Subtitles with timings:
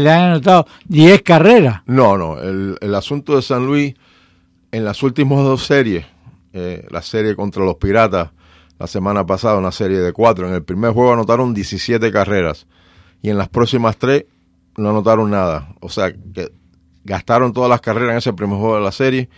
[0.00, 1.82] Le han anotado 10 carreras.
[1.86, 2.40] No, no.
[2.40, 3.94] El, el asunto de San Luis,
[4.72, 6.06] en las últimas dos series,
[6.52, 8.30] eh, la serie contra los Piratas,
[8.78, 10.48] la semana pasada, una serie de cuatro.
[10.48, 12.66] En el primer juego anotaron 17 carreras
[13.22, 14.24] y en las próximas tres
[14.76, 15.74] no anotaron nada.
[15.80, 16.52] O sea, que
[17.04, 19.28] gastaron todas las carreras en ese primer juego de la serie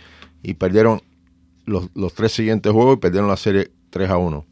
[0.43, 1.01] y perdieron
[1.65, 4.45] los, los tres siguientes juegos y perdieron la serie 3 a 1.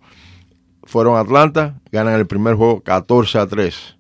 [0.84, 3.98] Fueron a Atlanta, ganan el primer juego 14 a 3.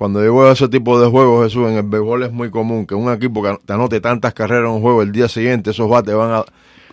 [0.00, 2.94] Cuando llegó a ese tipo de juegos, Jesús, en el béisbol es muy común que
[2.94, 6.14] un equipo que te anote tantas carreras en un juego, el día siguiente esos bates
[6.14, 6.44] van a,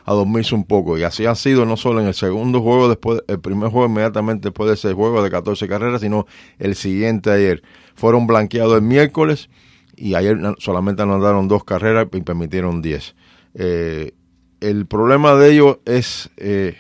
[0.04, 0.98] a dormirse un poco.
[0.98, 4.50] Y así ha sido no solo en el segundo juego, después el primer juego inmediatamente
[4.50, 6.26] después de ese juego de 14 carreras, sino
[6.60, 7.64] el siguiente ayer.
[7.96, 9.50] Fueron blanqueados el miércoles
[9.96, 13.16] y ayer solamente anotaron dos carreras y permitieron 10.
[13.54, 14.12] Eh,
[14.60, 16.76] el problema de ellos es, eh,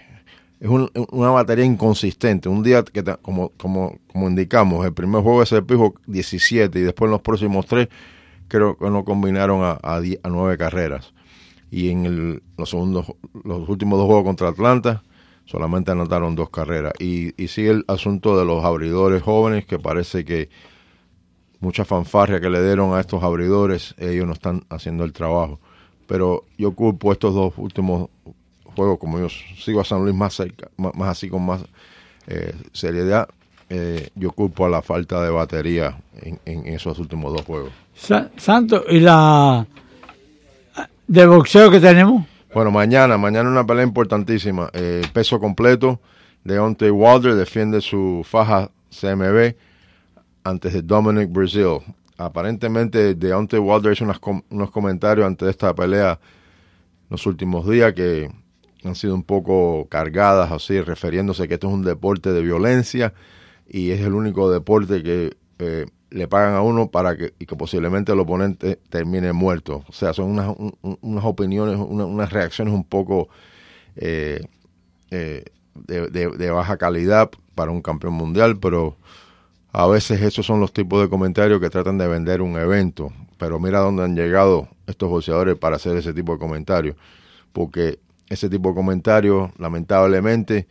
[0.60, 2.50] es una batería inconsistente.
[2.50, 7.08] Un día que, como, como, como indicamos, el primer juego se pijo 17 y después
[7.08, 7.90] en los próximos tres
[8.48, 11.14] creo que no combinaron a, a, nueve carreras.
[11.70, 13.14] Y en los, segundos,
[13.44, 15.04] los últimos dos juegos contra Atlanta
[15.46, 16.94] solamente anotaron dos carreras.
[17.00, 20.50] Y, y sigue el asunto de los abridores jóvenes que parece que
[21.60, 25.60] mucha fanfarria que le dieron a estos abridores, ellos no están haciendo el trabajo.
[26.08, 28.10] Pero yo culpo estos dos últimos
[28.78, 31.62] juegos, como yo sigo a San Luis más cerca, más, más así con más
[32.28, 33.28] eh, seriedad,
[33.70, 37.72] eh, yo culpo a la falta de batería en, en esos últimos dos juegos.
[37.96, 39.66] Sa Santo, ¿y la
[41.08, 42.24] de boxeo que tenemos?
[42.54, 44.70] Bueno, mañana, mañana una pelea importantísima.
[44.74, 46.00] Eh, peso completo,
[46.44, 49.56] Deontay Wilder defiende su faja CMB
[50.44, 51.80] antes de Dominic Brazil.
[52.18, 54.20] Aparentemente Deontay Wilder hizo unas,
[54.50, 56.20] unos comentarios antes de esta pelea
[57.10, 58.30] los últimos días que
[58.88, 63.14] han sido un poco cargadas, así, refiriéndose que esto es un deporte de violencia
[63.68, 67.56] y es el único deporte que eh, le pagan a uno para que, y que
[67.56, 69.84] posiblemente el oponente termine muerto.
[69.88, 73.30] O sea, son unas, un, unas opiniones, una, unas reacciones un poco
[73.96, 74.46] eh,
[75.12, 75.46] eh,
[75.76, 78.98] de, de, de, baja calidad para un campeón mundial, pero
[79.74, 83.12] a veces esos son los tipos de comentarios que tratan de vender un evento.
[83.38, 86.96] Pero mira dónde han llegado estos boxeadores para hacer ese tipo de comentarios.
[87.54, 90.68] Porque ese tipo de comentarios, lamentablemente,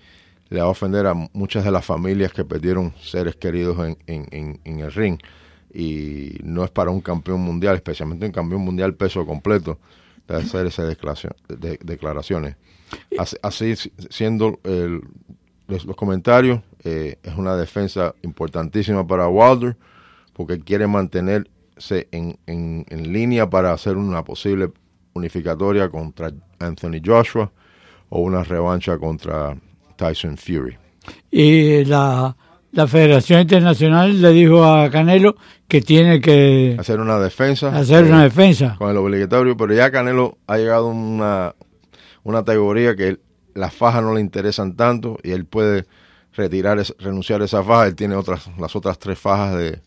[0.49, 4.27] le va a ofender a muchas de las familias que perdieron seres queridos en, en,
[4.31, 5.19] en, en, el ring.
[5.73, 9.79] Y no es para un campeón mundial, especialmente un campeón mundial peso completo,
[10.29, 12.57] de hacer esas de, declaraciones.
[13.19, 13.75] Así, así
[14.11, 15.03] siendo el,
[15.67, 19.77] los, los, comentarios, eh, es una defensa importantísima para Wilder,
[20.33, 24.71] porque quiere mantenerse en, en, en línea para hacer una posible
[25.17, 27.51] unificatoria contra Anthony Joshua
[28.09, 29.57] o una revancha contra
[29.97, 30.77] Tyson Fury.
[31.31, 32.37] Y la,
[32.73, 35.37] la Federación Internacional le dijo a Canelo
[35.69, 37.77] que tiene que hacer una defensa.
[37.77, 38.77] Hacer eh, una defensa.
[38.79, 41.55] Con el obligatorio, pero ya Canelo ha llegado a una,
[42.23, 43.19] una categoría que
[43.55, 45.87] las fajas no le interesan tanto y él puede
[46.35, 47.87] retirar, renunciar a esa faja.
[47.87, 49.81] Él tiene otras, las otras tres fajas de,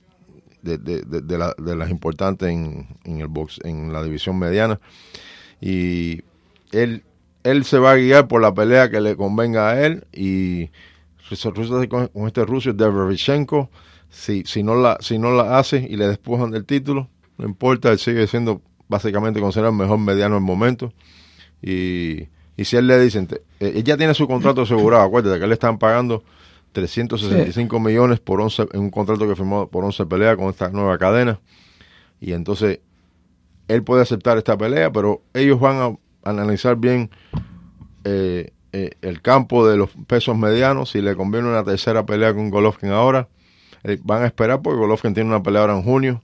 [0.62, 4.80] de, de, de, de la, las importantes en, en, el box, en la división mediana.
[5.62, 6.22] Y
[6.72, 7.04] él
[7.44, 10.68] él se va a guiar por la pelea que le convenga a él y
[11.90, 13.70] con, este ruso Derevichenko,
[14.10, 17.92] si, si, no la, si no la hace y le despojan del título, no importa,
[17.92, 20.92] él sigue siendo básicamente considerado el mejor mediano en el momento.
[21.62, 22.28] Y,
[22.58, 23.28] y si él le dicen,
[23.60, 26.24] eh, él ya tiene su contrato asegurado, acuérdate que le están pagando
[26.72, 27.84] 365 sí.
[27.84, 31.40] millones por 11, en un contrato que firmó por 11 peleas con esta nueva cadena.
[32.20, 32.80] Y entonces
[33.68, 35.78] él puede aceptar esta pelea, pero ellos van
[36.24, 37.10] a analizar bien
[38.04, 42.50] eh, eh, el campo de los pesos medianos, si le conviene una tercera pelea con
[42.50, 43.28] Golovkin ahora.
[43.84, 46.22] Eh, van a esperar porque Golovkin tiene una pelea ahora en junio,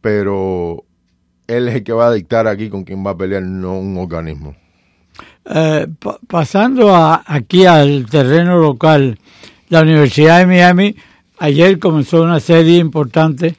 [0.00, 0.84] pero
[1.46, 3.96] él es el que va a dictar aquí con quién va a pelear, no un
[3.96, 4.54] organismo.
[5.44, 9.18] Eh, pa pasando a, aquí al terreno local,
[9.72, 10.96] la Universidad de Miami
[11.38, 13.56] ayer comenzó una serie importante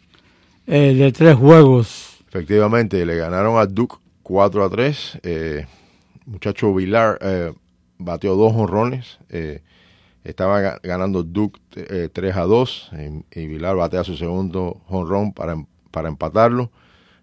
[0.67, 2.19] eh, de tres juegos.
[2.27, 5.19] Efectivamente, le ganaron a Duke 4 a 3.
[5.23, 5.65] Eh,
[6.27, 7.51] muchacho Vilar eh,
[7.97, 9.17] batió dos honrones.
[9.29, 9.63] Eh,
[10.23, 12.91] estaba ganando Duke eh, 3 a 2
[13.31, 15.55] y, Vilar batea su segundo honrón para,
[15.89, 16.69] para empatarlo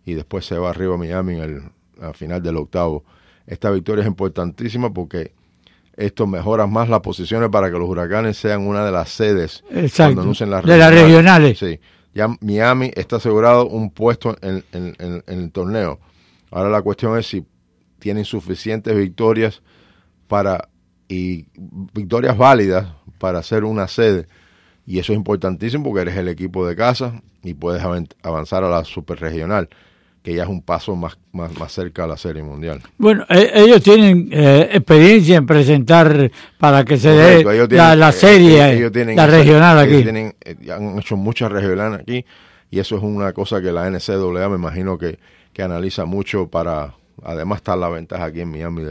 [0.04, 1.70] y después se va arriba a Miami en
[2.02, 3.04] al final del octavo.
[3.46, 5.32] Esta victoria es importantísima porque
[6.00, 10.14] esto mejora más las posiciones para que los huracanes sean una de las sedes Exacto.
[10.14, 11.58] cuando anuncien las de las regionales.
[11.58, 11.78] Sí.
[12.14, 16.00] Ya Miami está asegurado un puesto en, en, en, en el torneo
[16.50, 17.44] Ahora la cuestión es si
[18.00, 19.62] tienen suficientes victorias
[20.26, 20.68] para
[21.08, 21.46] y
[21.94, 22.88] victorias válidas
[23.18, 24.26] para hacer una sede.
[24.86, 27.82] y eso es importantísimo porque eres el equipo de casa y puedes
[28.22, 29.68] avanzar a la super regional
[30.22, 32.80] que ya es un paso más, más, más cerca a la Serie Mundial.
[32.98, 39.26] Bueno, e, ellos tienen eh, experiencia en presentar para que se dé la, serie, la
[39.26, 40.02] regional aquí.
[40.02, 40.34] Tienen,
[40.70, 42.24] han hecho muchas regionales aquí
[42.70, 45.18] y eso es una cosa que la NCAA me imagino que,
[45.52, 46.94] que analiza mucho para,
[47.24, 48.82] además está la ventaja aquí en Miami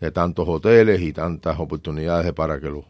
[0.00, 2.84] de tantos hoteles y tantas oportunidades para que los...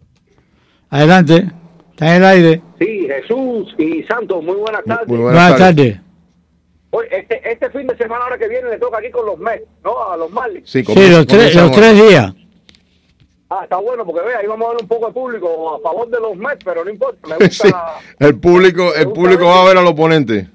[0.90, 1.52] Adelante,
[1.94, 2.62] está en el aire.
[2.78, 5.08] Sí, Jesús y Santos, muy buenas tardes.
[5.08, 6.00] Muy, buenas, tardes.
[7.10, 10.10] este, este fin de semana, ahora que viene, le toca aquí con los Mets, ¿no?
[10.10, 10.68] A los Marlins.
[10.68, 12.32] Sí, los, tres, los tres días.
[13.48, 16.08] Ah, está bueno porque vea, ahí vamos a ver un poco de público a favor
[16.08, 17.28] de los Mets, pero no importa.
[17.28, 20.48] Me gusta, el público, el público va a ver al oponente.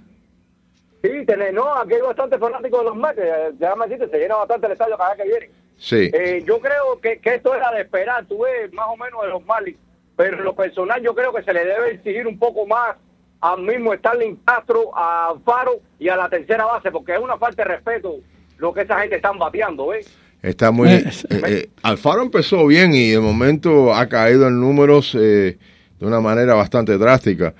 [1.01, 4.65] Sí, tenés, no, aquí hay bastante fanáticos de los Mets, déjame decirte, se llena bastante
[4.65, 5.51] el estadio cada vez que vienen.
[5.77, 6.11] Sí.
[6.13, 9.29] Eh, yo creo que, que, esto era de esperar, tú ves, más o menos de
[9.29, 9.77] los Marlins,
[10.19, 12.97] pero en lo personal yo creo que se le debe exigir un poco más
[13.39, 17.63] al mismo Starling Castro, a Faro y a la tercera base, porque es una falta
[17.63, 18.17] de respeto
[18.57, 20.13] lo que esa gente están bateando, ¿ves?
[20.41, 20.89] Está muy.
[20.89, 25.57] Eh, eh, Alfaro empezó bien y de momento ha caído en números eh,
[25.97, 27.53] de una manera bastante drástica.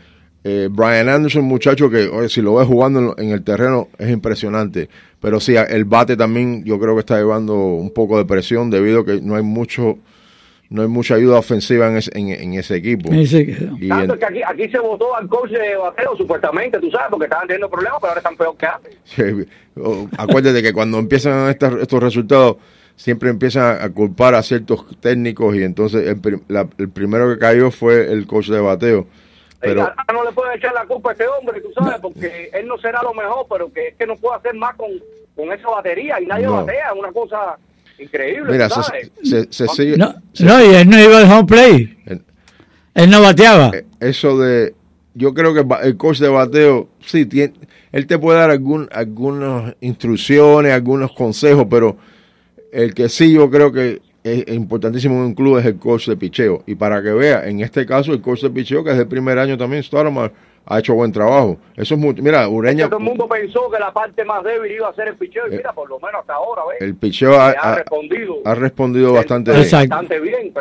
[0.44, 4.90] Brian Anderson, muchacho que si lo ves jugando en, el terreno es impresionante.
[5.22, 9.02] Pero sí, el bate también yo creo que está llevando un poco de presión debido
[9.02, 10.00] a que no hay mucho
[10.70, 13.10] no hay mucha ayuda ofensiva en ese, en, ese equipo.
[13.88, 17.48] Tanto que aquí, aquí, se votó al coach de bateo, supuestamente, tú sabes, porque estaban
[17.48, 18.98] teniendo problemas, pero ahora están peor que antes.
[20.18, 22.58] acuérdate que cuando empiezan estos, estos resultados,
[22.96, 26.42] siempre empiezan a culpar a ciertos técnicos y entonces el,
[26.78, 29.08] el primero que cayó fue el coach de bateo.
[29.62, 32.78] Pero, no le puede echar la culpa a este hombre, tú sabes, porque él no
[32.78, 34.90] será lo mejor, pero que es que no puede hacer más con,
[35.36, 37.58] con esa batería y nadie batea, es una cosa
[38.00, 38.52] increíble.
[38.52, 39.98] Mira, se, se, sigue.
[39.98, 41.98] No, no, y él no iba al home play.
[42.96, 43.72] él no bateaba.
[43.74, 44.74] Eh, eso de.
[45.16, 47.54] Yo creo que el coach de bateo, sí, tiene,
[47.92, 51.98] él te puede dar algún, algunas instrucciones, algunos consejos, pero
[52.72, 56.18] el que sí yo creo que es importantísimo en un club es el coach de
[56.18, 56.64] picheo.
[56.68, 59.40] Y para que vea, en este caso el coach de picheo, que es el primer
[59.40, 60.32] año también, Starman,
[60.66, 61.58] ha hecho buen trabajo.
[61.76, 62.22] Eso es mucho.
[62.22, 62.88] Mira, Ureña.
[62.88, 65.48] todo el mundo pensó que la parte más débil iba a ser el picheo.
[65.48, 66.82] Y eh, mira, por lo menos hasta ahora, ¿ves?
[66.82, 68.36] El picheo ha, respondido.
[68.46, 69.70] Ha respondido bastante bien.
[69.72, 70.54] Bastante bien,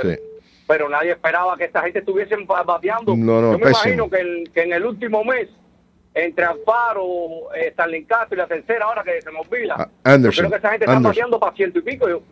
[0.66, 3.16] pero, nadie esperaba que esta gente estuviese bateando.
[3.16, 5.48] No, no, Yo me imagino que, que, en el último mes,
[6.12, 10.50] entre Alfaro, eh, Starling Castro y la tercera, ahora que se olvida, ah, Anderson, creo
[10.50, 12.08] que esa gente está bateando para ciento y pico.
[12.08, 12.22] Yo.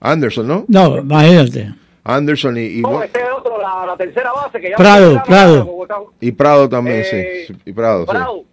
[0.00, 0.64] Anderson, ¿no?
[0.66, 1.72] No, imagínate.
[2.04, 6.12] Anderson y, no, este es otro, la, tercera base que ya Prado, Prado.
[6.20, 8.44] y Prado también, sí, eh, y Prado, Prado.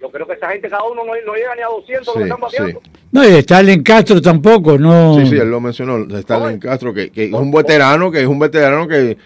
[0.00, 2.80] Yo creo que esa gente cada uno no, llega ni a 200 que están bateando.
[3.12, 5.14] No, y Stalin Castro tampoco, no.
[5.14, 8.38] Sí, sí, él lo mencionó, Stalin Castro, que, que es un veterano, que es un
[8.38, 9.16] veterano que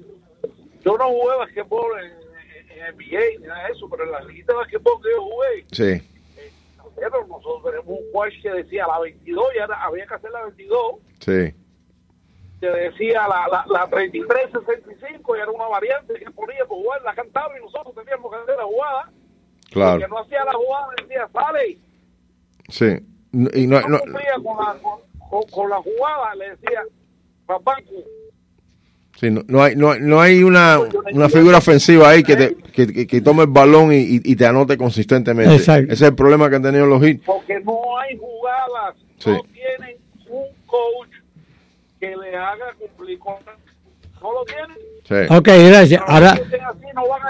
[0.84, 2.10] yo no jugué basquetbol en,
[2.70, 5.66] en, NBA ni nada de eso, pero en la liguita de basquetbol que yo jugué.
[5.72, 6.08] Sí.
[6.36, 6.52] Eh,
[7.28, 10.94] nosotros tenemos un coach que decía la 22 y ahora había que hacer la 22.
[11.20, 11.54] Sí.
[12.60, 17.14] te decía la, la, la 33-65 y era una variante que ponía por jugar, la
[17.14, 19.10] cantaba y nosotros teníamos que hacer la jugada.
[19.70, 20.00] Claro.
[20.00, 21.78] Que no hacía la jugada, decía, sale.
[22.74, 22.86] Sí.
[23.32, 24.76] Y no, No, cumplía con la,
[25.50, 26.82] con, la jugada, le decía,
[27.46, 27.76] papá,
[29.18, 30.78] sí, no, no hay, no, hay- no hay una,
[31.12, 34.36] una figura ofensiva ahí que, te, que, que- que tome el balón y, y- y
[34.36, 35.54] te anote consistentemente.
[35.56, 35.92] Exacto.
[35.92, 37.24] Ese es el problema que han tenido los hits.
[37.24, 39.30] porque no hay jugadas, Sí.
[39.30, 39.96] no tienen
[40.28, 41.10] un coach
[42.00, 43.34] que le haga cumplir con
[44.22, 44.76] no lo tienen.
[45.06, 45.34] Sí.
[45.34, 46.02] Ok, gracias.
[46.06, 46.34] Ahora,
[46.94, 47.28] no van a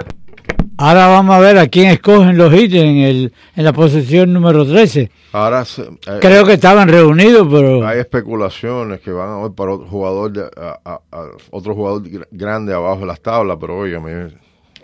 [0.76, 4.64] ahora vamos a ver a quién escogen los hits en, el, en la posición número
[4.66, 5.10] 13.
[5.32, 7.86] Ahora se- eh, Creo que estaban reunidos, pero...
[7.86, 12.02] hay especulaciones que van a ver para otro jugador, de, a, a- a otro jugador
[12.04, 14.28] gr- grande abajo de las tablas, pero óigame,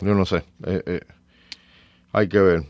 [0.01, 0.43] yo no sé.
[0.67, 1.01] Eh, eh,
[2.13, 2.63] hay que ver.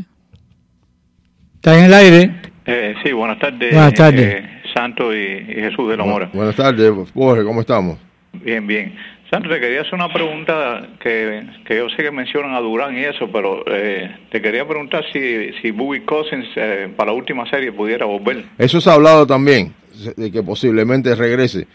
[1.56, 2.32] Está en el aire.
[2.66, 3.74] Eh, sí, buenas tardes.
[3.74, 4.36] Buenas tardes.
[4.36, 4.50] eh,
[4.84, 6.30] Santo y, y Jesús de la Mora.
[6.34, 7.98] Buenas tardes, Borges, ¿cómo estamos?
[8.34, 8.94] Bien, bien.
[9.32, 13.06] Santo, te quería hacer una pregunta que, que yo sé que mencionan a Durán y
[13.06, 17.72] eso, pero eh, te quería preguntar si, si Bobby Cousins eh, para la última serie
[17.72, 18.44] pudiera volver.
[18.58, 19.74] Eso se ha hablado también,
[20.18, 21.66] de que posiblemente regrese,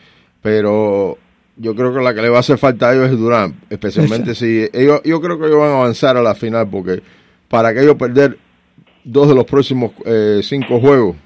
[0.43, 1.17] pero
[1.57, 4.35] yo creo que la que le va a hacer falta a ellos es Durán, especialmente
[4.37, 7.01] si ellos, yo creo que ellos van a avanzar a la final, porque
[7.49, 8.37] para que ellos perder
[9.03, 11.17] dos de los próximos eh, cinco juegos,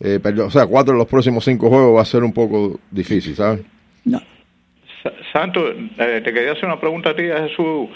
[0.00, 2.80] eh, perdón, o sea, cuatro de los próximos cinco juegos va a ser un poco
[2.90, 3.60] difícil, ¿sabes?
[4.04, 4.18] No.
[5.02, 7.88] Sa- Santo, eh, te quería hacer una pregunta a ti, a Jesús,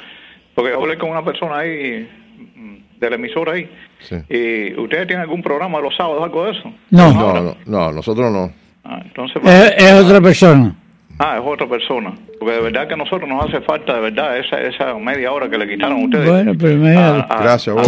[0.55, 2.09] porque yo hablé con una persona ahí
[2.57, 3.69] mm, de la emisora ahí.
[4.01, 4.17] Sí.
[4.29, 6.73] ¿Y ustedes tienen algún programa los sábados, algo de eso?
[6.91, 7.13] No.
[7.13, 8.53] No, no, no, nosotros no.
[8.85, 10.75] Ah, entonces, Es, es otra persona.
[11.19, 12.15] Ah, es otra persona.
[12.39, 15.49] Porque de verdad que a nosotros nos hace falta, de verdad, esa, esa media hora
[15.49, 16.29] que le quitaron a ustedes.
[16.29, 16.99] Bueno, pero.
[16.99, 17.83] Ah, ah, Gracias, ah,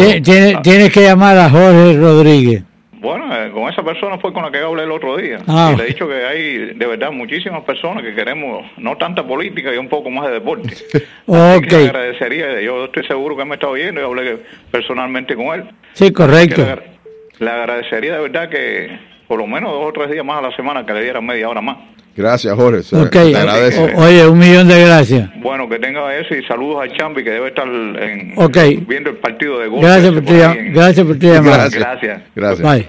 [0.63, 2.63] Tienes que llamar a Jorge Rodríguez.
[3.01, 5.39] Bueno, eh, con esa persona fue con la que hablé el otro día.
[5.47, 5.71] Ah.
[5.73, 9.73] Y le he dicho que hay, de verdad, muchísimas personas que queremos, no tanta política
[9.75, 10.75] y un poco más de deporte.
[10.95, 11.65] Así Ok.
[11.67, 14.39] que le agradecería, yo estoy seguro que me está oyendo, yo hablé
[14.71, 15.65] personalmente con él.
[15.93, 16.63] Sí, correcto.
[16.65, 18.99] le, le agradecería de verdad que
[19.29, 21.49] por lo menos dos o tres días más a la semana que le dieran media
[21.49, 21.77] hora más.
[22.17, 23.11] Gracias, Jorge, se, Ok.
[23.11, 23.95] te agradece.
[23.95, 25.29] O- oye, un millón de gracias.
[25.43, 28.57] Bueno, que tenga eso y saludos al Champi que debe estar en, Ok.
[28.89, 29.83] viendo el partido de golf.
[29.83, 31.57] Gracias por tu, por llam- ahí en- gracias por tu llamada.
[31.69, 31.83] Gracias.
[31.83, 32.23] Gracias.
[32.35, 32.63] Gracias.
[32.73, 32.89] Bye.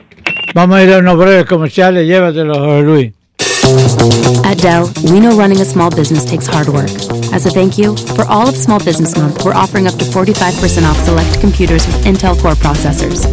[0.56, 2.08] Vamos a ir a unos breves comerciales.
[2.08, 3.12] Llévatelo, Jorge Luis.
[4.46, 6.90] At Dell, we know running a small business takes hard work.
[7.34, 10.86] As a thank you, for all of Small Business Month, we're offering up to 45%
[10.88, 13.28] off select computers with Intel Core processors.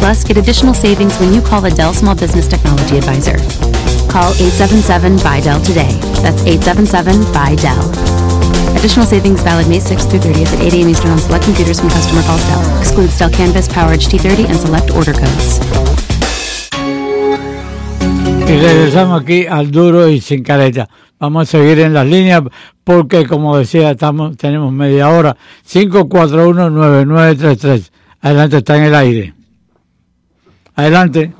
[0.00, 3.36] Plus, get additional savings when you call a Dell Small Business Technology Advisor.
[4.08, 5.98] Call 877-BUY-DELL today.
[6.22, 7.90] That's 877-BUY-DELL.
[8.76, 10.88] Additional savings valid May 6th through 30th at 8 a.m.
[10.90, 12.62] Eastern on select computers when customer calls Dell.
[12.78, 15.60] Excludes Dell Canvas, PowerEdge T30, and select order codes.
[18.48, 20.88] Y regresamos aquí al duro y sin careta.
[21.18, 22.42] Vamos a seguir en las líneas
[22.84, 25.36] porque, como decía, estamos tenemos media hora.
[25.66, 27.90] 541-9933.
[28.20, 29.34] Adelante, está en el aire.
[30.76, 31.32] Adelante.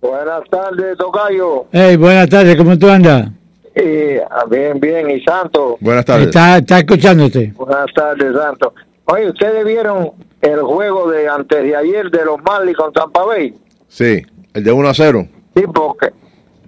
[0.00, 1.66] Buenas tardes, Tocayo.
[1.72, 3.30] Hey, buenas tardes, ¿cómo tú andas?
[3.74, 5.76] Eh, bien, bien, y Santo.
[5.80, 6.26] Buenas tardes.
[6.26, 7.52] Está, está escuchándote.
[7.56, 8.74] Buenas tardes, Santo.
[9.06, 13.54] Oye, ¿ustedes vieron el juego de antes de ayer de los Marlins con Tampa Bay?
[13.88, 14.22] Sí,
[14.54, 15.26] el de 1 a 0.
[15.56, 16.12] Sí, porque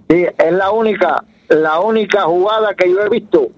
[0.09, 3.49] sí, es la única, la única jugada que yo he visto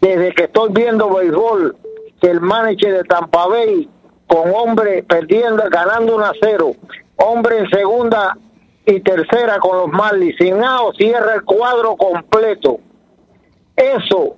[0.00, 1.76] desde que estoy viendo béisbol
[2.20, 3.88] que el manager de Tampa Bay
[4.26, 6.72] con hombre perdiendo, ganando 1 a 0,
[7.16, 8.36] hombre en segunda
[8.88, 12.80] y tercera con los Marlins, sin out, cierra el cuadro completo.
[13.76, 14.36] Eso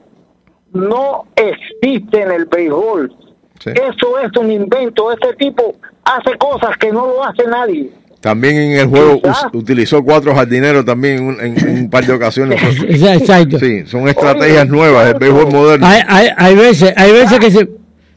[0.73, 3.15] no existe en el béisbol.
[3.61, 3.71] Sí.
[3.71, 5.13] Eso es un invento.
[5.13, 7.93] Este tipo hace cosas que no lo hace nadie.
[8.21, 9.21] También en el juego
[9.53, 12.61] utilizó cuatro jardineros también en un, par de ocasiones.
[12.89, 13.59] Exacto.
[13.59, 15.87] Sí, son estrategias nuevas del béisbol moderno.
[15.87, 17.69] Hay, hay, hay, veces, hay veces que se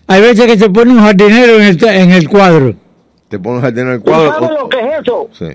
[0.07, 2.73] hay veces que se pone un jardinero en el, en el cuadro.
[3.29, 4.31] Te pone un jardinero en el cuadro.
[4.33, 5.29] ¿Sabes lo que es eso?
[5.31, 5.45] Sí.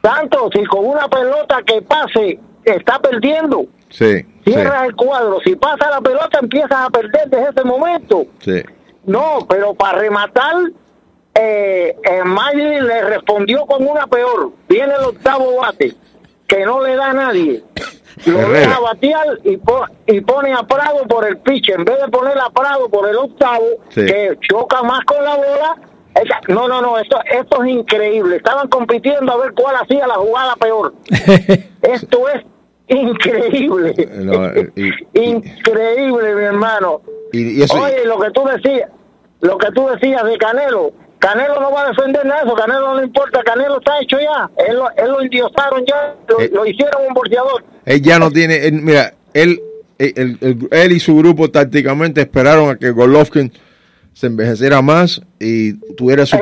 [0.00, 3.66] Tanto si con una pelota que pase está perdiendo.
[3.90, 4.24] Sí.
[4.44, 5.40] Cierras el cuadro.
[5.44, 8.26] Si pasa la pelota empiezas a perder desde ese momento.
[8.40, 8.62] Sí.
[9.04, 10.54] No, pero para rematar
[11.34, 14.52] eh, eh le respondió con una peor.
[14.68, 15.94] Viene el octavo bate,
[16.46, 17.62] que no le da a nadie.
[18.26, 19.58] Lo deja batear y,
[20.06, 21.70] y pone a Prado por el pitch.
[21.70, 23.64] En vez de poner a Prado por el octavo,
[23.94, 25.76] que choca más con la bola.
[26.48, 28.36] No, no, no, esto, esto es increíble.
[28.36, 30.94] Estaban compitiendo a ver cuál hacía la jugada peor.
[31.82, 32.44] esto es
[32.88, 33.94] increíble.
[33.96, 37.02] Eh, increíble, mi hermano.
[37.32, 38.90] Oye, lo que tú decías,
[39.40, 42.94] lo que tú decías de Canelo, Canelo no va a defender nada eso, Canelo no
[42.96, 47.14] le importa, Canelo está hecho ya, él, él lo endiosaron ya, lo, eh, hicieron un
[47.14, 47.62] boxeador.
[47.84, 49.60] Él ya no tiene, mira, él,
[49.98, 53.52] él, y su grupo tácticamente esperaron a que Golovkin
[54.12, 56.36] se envejeciera más y tuviera su,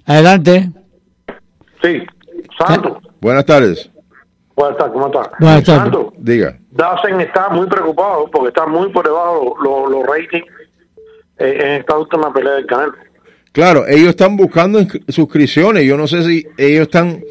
[0.05, 0.71] Adelante.
[1.83, 2.03] Sí,
[2.59, 3.01] Santo.
[3.21, 3.91] Buenas tardes.
[4.59, 5.31] Buenas tardes, ¿cómo está?
[5.39, 6.07] Buenas tardes.
[6.19, 6.59] Diga.
[6.73, 10.47] Dasen está muy preocupado porque está muy por debajo los, ratings
[11.39, 12.91] eh, en esta última pelea del canal.
[13.53, 15.85] Claro, ellos están buscando suscripciones.
[15.85, 17.23] Yo no sé si ellos están.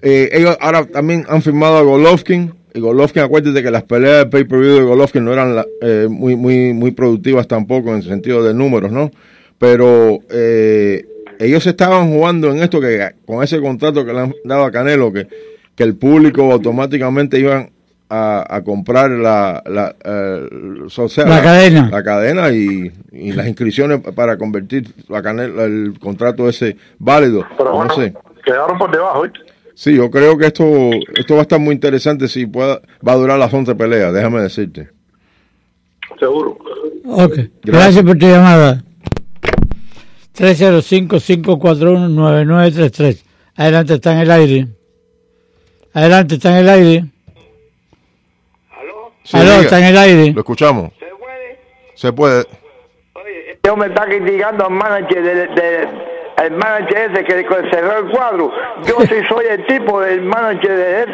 [0.00, 2.54] Eh, ellos ahora también han firmado a Golovkin.
[2.72, 6.72] Y Golovkin, acuérdate que las peleas de pay-per-view de Golovkin no eran eh, muy, muy,
[6.72, 9.10] muy productivas tampoco en el sentido de números, ¿no?
[9.58, 10.20] Pero
[11.38, 15.12] ellos estaban jugando en esto que con ese contrato que le han dado a Canelo,
[15.12, 17.70] que que el público automáticamente iban
[18.14, 20.46] a, comprar la, la, eh,
[21.24, 27.46] la, cadena, la cadena y, las inscripciones para convertir la canela, el contrato ese válido.
[27.56, 28.12] Pero no sé.
[28.44, 29.22] quedaron por debajo.
[29.74, 33.16] Sí, yo creo que esto esto va a estar muy interesante si pueda, va a
[33.16, 34.90] durar las 11 peleas, déjame decirte.
[36.18, 36.58] Seguro.
[37.06, 38.84] Ok, gracias, por tu llamada.
[40.36, 43.22] 305-541-9933.
[43.56, 44.68] Adelante, está en el aire.
[45.94, 47.04] Adelante, está en el aire.
[48.78, 49.12] ¿Aló?
[49.32, 49.60] ¿Aló?
[49.60, 50.32] Está en el aire.
[50.32, 50.90] Lo escuchamos.
[50.98, 51.58] ¿Se puede?
[51.94, 52.46] Se puede.
[53.14, 55.88] Oye, este hombre está criticando al manager de, de,
[56.44, 58.52] el manager ese que cerró el cuadro.
[58.84, 61.12] Yo sí soy el tipo del manager de ese,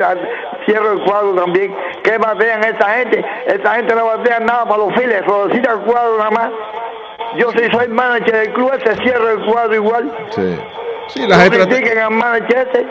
[0.64, 1.75] cierro el cuadro también.
[2.05, 3.25] ¿Qué batean esta gente?
[3.47, 6.51] Esta gente no batea nada para los files, solo cita el cuadro nada más.
[7.37, 10.17] Yo sí soy el manager del club ese, cierro el cuadro igual.
[10.31, 10.59] Sí.
[11.09, 11.67] Sí, la gente...
[11.67, 12.87] critiquen al manager ese.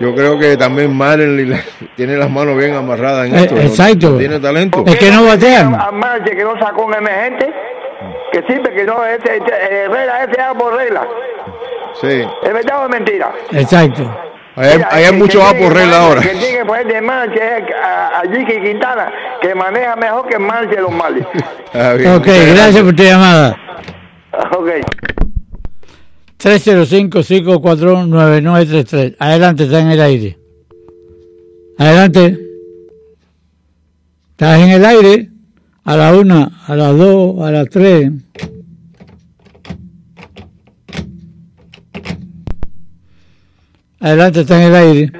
[0.00, 1.54] Yo creo que también Marley
[1.96, 3.56] tiene las manos bien amarradas en eh, esto.
[3.56, 4.18] exacto.
[4.18, 4.82] Tiene talento.
[4.86, 5.74] Es que no batean.
[5.74, 7.52] A Marley que no sacó un emergente,
[8.32, 11.06] que sirve que no, este, este, regla, ese es por regla.
[12.00, 12.26] Sí.
[12.42, 13.32] ¿Es verdad o es mentira?
[13.52, 14.02] Exacto.
[14.56, 16.20] Hay, hay mucho A por regla ahora.
[16.20, 17.38] Que tiene que poner de Marley
[17.82, 21.22] a, a Jiki Quintana, que maneja mejor que Marley los Marley.
[21.72, 23.56] ok, gracias por tu llamada.
[24.56, 24.70] Ok.
[26.44, 29.16] 305-541-9933.
[29.18, 30.38] Adelante, está en el aire.
[31.78, 32.38] Adelante.
[34.32, 35.30] Estás en el aire
[35.84, 38.12] a la una, a las dos, a las tres.
[44.00, 45.10] Adelante, está en el aire.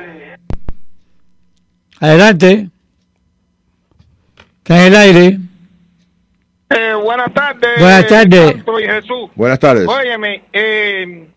[2.01, 2.69] Adelante.
[4.59, 5.44] Está en el aire.
[6.77, 7.79] Eh, buenas tardes.
[7.81, 8.51] Buenas tardes.
[8.53, 9.31] Santo y Jesús.
[9.35, 9.87] Buenas tardes.
[9.87, 11.29] Óyeme, eh,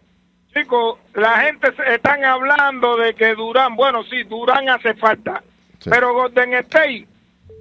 [0.53, 5.43] chicos, la gente se están hablando de que Durán, bueno, sí, Durán hace falta,
[5.79, 5.89] Sí.
[5.91, 7.07] pero Golden State,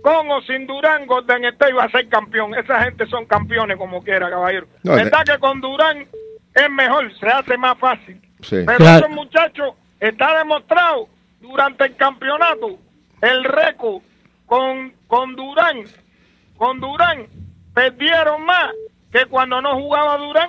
[0.03, 2.55] con o sin Durán, Golden State va a ser campeón.
[2.55, 4.67] Esa gente son campeones como quiera, caballero.
[4.83, 6.07] No, ¿Verdad que con Durán
[6.55, 8.21] es mejor, se hace más fácil?
[8.41, 8.57] Sí.
[8.65, 8.99] Pero Claro.
[9.07, 11.09] esos muchachos está demostrado
[11.41, 12.79] durante el campeonato
[13.21, 14.03] el récord
[14.47, 15.83] con, con Durán,
[16.57, 17.27] con Durán
[17.77, 18.71] perdieron más
[19.13, 20.49] que cuando no jugaba Durán.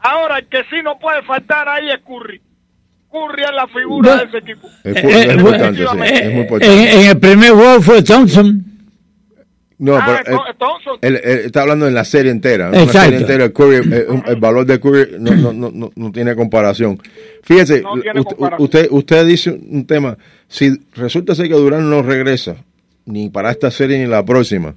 [0.00, 2.40] Ahora el que sí no puede faltar ahí es Curry.
[3.10, 4.20] Curry es la figura No.
[4.22, 4.68] de ese equipo.
[4.82, 6.92] Es, Eh, es eh, importante, sí, bueno, es muy En, importante.
[7.00, 8.64] en el primer juego fue Thompson.
[9.76, 12.68] No, Ah, pero entonces, él, él está hablando en la serie entera.
[12.68, 13.00] En Exacto.
[13.00, 16.98] serie entera, Curry, eh, el valor de Curry no, no, no, no, no tiene comparación.
[17.42, 18.64] Fíjese, No tiene usted, comparación.
[18.64, 20.16] usted, usted dice un tema.
[20.48, 22.56] Si resulta ser que Durán no regresa,
[23.04, 24.74] ni para esta serie ni la próxima,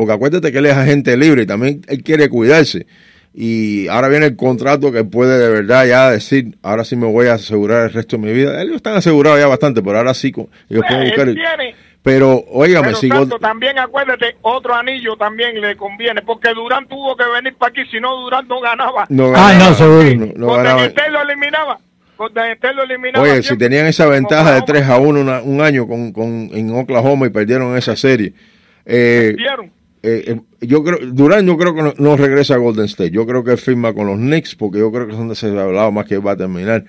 [0.00, 2.86] porque acuérdate que él es agente libre y también él quiere cuidarse.
[3.34, 7.26] Y ahora viene el contrato que puede de verdad ya decir, ahora sí me voy
[7.26, 8.62] a asegurar el resto de mi vida.
[8.62, 11.28] Ellos están asegurados ya bastante, pero ahora sí ellos pueden él buscar.
[11.28, 17.14] el- tiene, Pero, óigame, pero también acuérdate, otro anillo también le conviene, porque Durán tuvo
[17.14, 19.04] que venir para aquí, si no Durán no ganaba.
[19.10, 20.14] no Ah, ganaba, no, seguro.
[20.16, 20.84] no- no ganaba.
[20.86, 21.78] State lo eliminaba.
[23.22, 24.66] Oye, si tenían esa ventaja de Oklahoma.
[24.66, 28.32] 3 a 1 una- un año con, con, en Oklahoma y perdieron esa serie.
[28.86, 29.70] Eh, Perdieron.
[30.02, 33.10] Eh, eh, yo creo, Durán yo creo que no, no regresa a Golden State.
[33.10, 35.92] Yo creo que firma con los Knicks porque yo creo que son de ese hablado
[35.92, 36.84] más que va a terminar.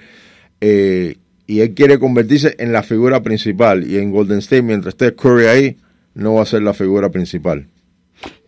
[0.61, 3.85] Eh, y él quiere convertirse en la figura principal.
[3.85, 5.77] Y en Golden State, mientras esté Curry ahí,
[6.13, 7.67] no va a ser la figura principal.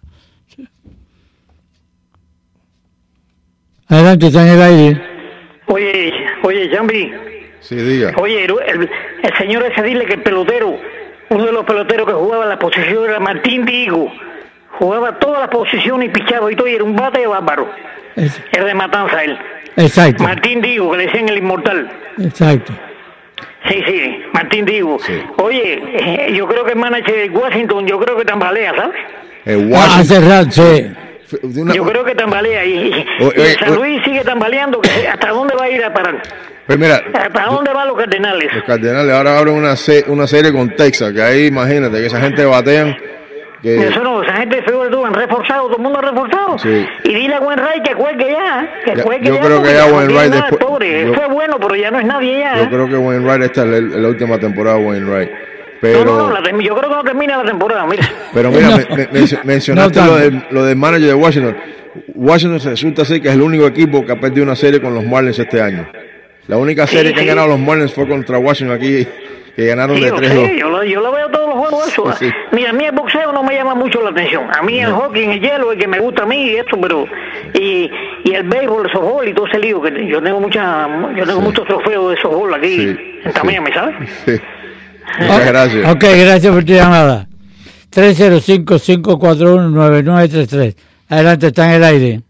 [3.87, 5.03] Adelante, está en el aire.
[5.69, 7.13] Oye, oye, Jambi,
[7.61, 8.15] Sí, diga.
[8.17, 8.91] oye, el, el-
[9.23, 10.81] el señor ese dile que el pelotero,
[11.31, 14.13] uno de los peloteros que jugaba en la posición era Martín Digo.
[14.81, 17.71] Jugaba todas las posiciones y pichaba y todo, y era un bate bárbaro.
[18.17, 19.39] Es- Era de matanza él.
[19.77, 21.89] exacto, Martín Digo, que le decían el inmortal.
[22.19, 22.73] exacto.
[23.69, 24.99] Sí, sí, Martín Digo.
[25.01, 25.21] Sí.
[25.39, 28.97] Oye, eh, yo creo que el manager de Washington, yo creo que tambalea, ¿sabes?
[29.45, 31.49] Eh, Ah, Washington- Hace rato, sí.
[31.61, 33.77] una- Yo creo que tambalea y, y- Oye, y oye, San oye.
[33.79, 34.81] Luis sigue tambaleando.
[34.81, 36.23] Que, ¿Hasta dónde va a ir a parar?
[36.67, 38.55] pues mira, ¿Hasta dónde van los Cardenales?
[38.55, 42.21] Los Cardenales ahora abren una, se- una serie con Texas, que ahí imagínate que esa
[42.21, 42.97] gente batean.
[43.63, 46.59] Que, Eso no, esa gente de feo tú han reforzado, todo el mundo ha reforzado.
[46.59, 46.87] Sí.
[47.05, 49.41] Y dile a Wainwright que cuelgue ya, que Ya, cuelgue yo ya.
[49.41, 51.07] creo que ya tiene nada, después- pobre.
[51.07, 52.63] yo- Fue bueno, pero ya no es nadie ya.
[52.63, 55.31] yo creo que Wainwright esta es la, la última temporada de Wainwright.
[55.31, 55.37] no,
[55.81, 58.09] Pero, no, no, la termi- yo creo que no termina la temporada, mira.
[58.33, 58.77] pero mira, No.
[58.77, 61.57] me- me- mencio- mencionaste No lo, del, lo del manager de Washington.
[62.15, 65.05] Washington resulta ser que es el único equipo que ha perdido una serie con los
[65.05, 65.89] Marlins este año.
[66.47, 67.29] La única serie que sí.
[67.29, 69.07] han ganado los Marlins fue contra Washington aquí,
[69.59, 70.47] que ganaron Sí, de yo 3-2.
[70.47, 72.13] sé, yo lo, yo lo veo todos los juegos eso.
[72.13, 72.33] Sí, sí.
[72.53, 74.45] Mira, a mí el boxeo no me llama mucho la atención.
[74.57, 76.81] A mí el hockey en el hielo es que me gusta a mí y esto,
[76.81, 77.07] pero
[77.55, 77.91] y,
[78.25, 81.41] y el béisbol, el softball y todo ese lío que yo tengo mucha yo tengo
[81.41, 83.31] muchos trofeos de softball aquí Sí, en sí.
[83.35, 83.97] Tamiami, ¿sabes?
[84.27, 84.33] Sí.
[85.23, 85.91] Muchas gracias.
[85.93, 87.27] Ok, gracias por tu llamada.
[87.93, 90.77] 305-541-9933.
[91.09, 92.21] Adelante, está en el aire.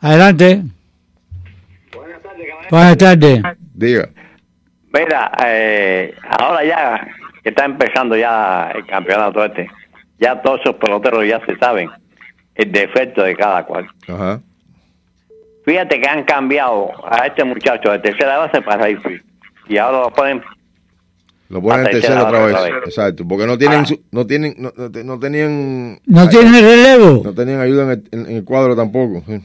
[0.00, 0.62] Adelante.
[2.70, 3.40] Buenas tardes.
[3.74, 4.08] Diga.
[4.92, 7.08] Mira, eh, ahora ya
[7.42, 9.68] que está empezando ya el campeonato este,
[10.18, 11.90] ya todos esos peloteros ya se saben
[12.54, 13.86] el defecto de cada cual.
[14.08, 14.40] Ajá.
[15.64, 19.22] Fíjate que han cambiado a este muchacho de tercera base para Rayfield
[19.68, 20.42] y ahora lo ponen
[21.48, 22.54] Lo ponen en tercera tercera otra vez.
[22.56, 22.82] otra vez.
[22.86, 23.24] Exacto.
[23.28, 23.86] Porque no tienen, Ah.
[23.86, 27.22] su- no tienen, no, no no tenían, ¿No tiene relevo?
[27.24, 29.22] no tenían ayuda en el, en- en el cuadro tampoco.
[29.26, 29.40] sí.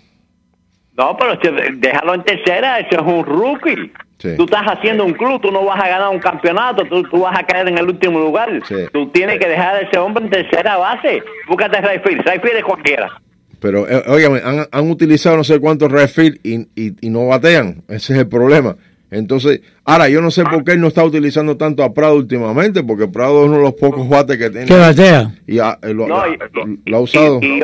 [0.98, 3.94] No, pero si- déjalo en tercera, eso es un rookie.
[4.20, 4.30] Sí.
[4.36, 7.38] Tú estás haciendo un club, tú no vas a ganar un campeonato, tú, tú vas
[7.38, 8.50] a caer en el último lugar.
[8.68, 8.76] Sí.
[8.92, 11.22] Tú tienes que dejar a ese hombre en tercera base.
[11.48, 13.22] Búscate a Rayfield, Rayfield es cualquiera.
[13.60, 17.84] Pero, eh, óigame, han, han utilizado no sé cuántos refill y, y, y no batean.
[17.88, 18.76] Ese es el problema.
[19.10, 22.84] Entonces, ahora yo no sé por qué él no está utilizando tanto a Prado últimamente,
[22.84, 24.66] porque Prado es uno de los pocos bates que tiene.
[24.66, 25.32] ¿Qué batea?
[25.48, 26.34] Y ha- eh, lo, No, lo-
[26.68, 27.40] y- lo ha usado.
[27.42, 27.62] Y,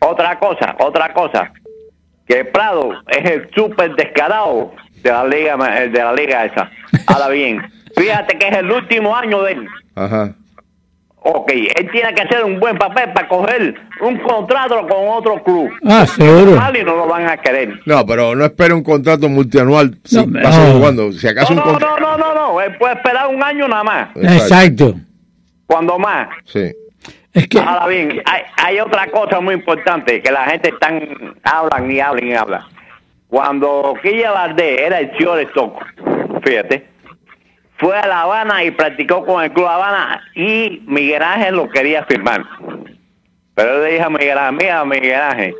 [0.00, 1.52] Otra cosa, otra cosa,
[2.26, 6.70] que Prado es el súper descarado de la liga, de la liga esa.
[7.06, 7.60] Ahora bien,
[7.96, 9.66] fíjate que es el último año de él.
[9.94, 10.34] Ajá.
[11.22, 15.70] Ok, él tiene que hacer un buen papel para coger un contrato con otro club.
[15.86, 16.52] Ah, seguro.
[16.78, 17.78] y no lo van a querer.
[17.84, 20.72] No, pero no espere un contrato multianual si No, pasa no.
[20.78, 21.12] jugando.
[21.12, 22.00] Si acaso No, un no, contrato.
[22.00, 24.94] no, no, no, no, él puede esperar un año nada más, Exacto.
[25.66, 26.28] cuando más.
[26.46, 26.72] Sí.
[27.34, 31.00] Es que, Ahora bien, hay, hay otra cosa muy importante que la gente están
[31.44, 32.62] hablan y hablan y hablan.
[33.30, 35.78] Cuando Quilla Valdés era el shortstop,
[36.42, 36.88] fíjate,
[37.78, 42.04] fue a La Habana y practicó con el Club Habana y Miguel Ángel lo quería
[42.04, 42.44] firmar.
[43.54, 45.54] Pero yo le dije a Miguel Ángel, mira Miguel Ángel,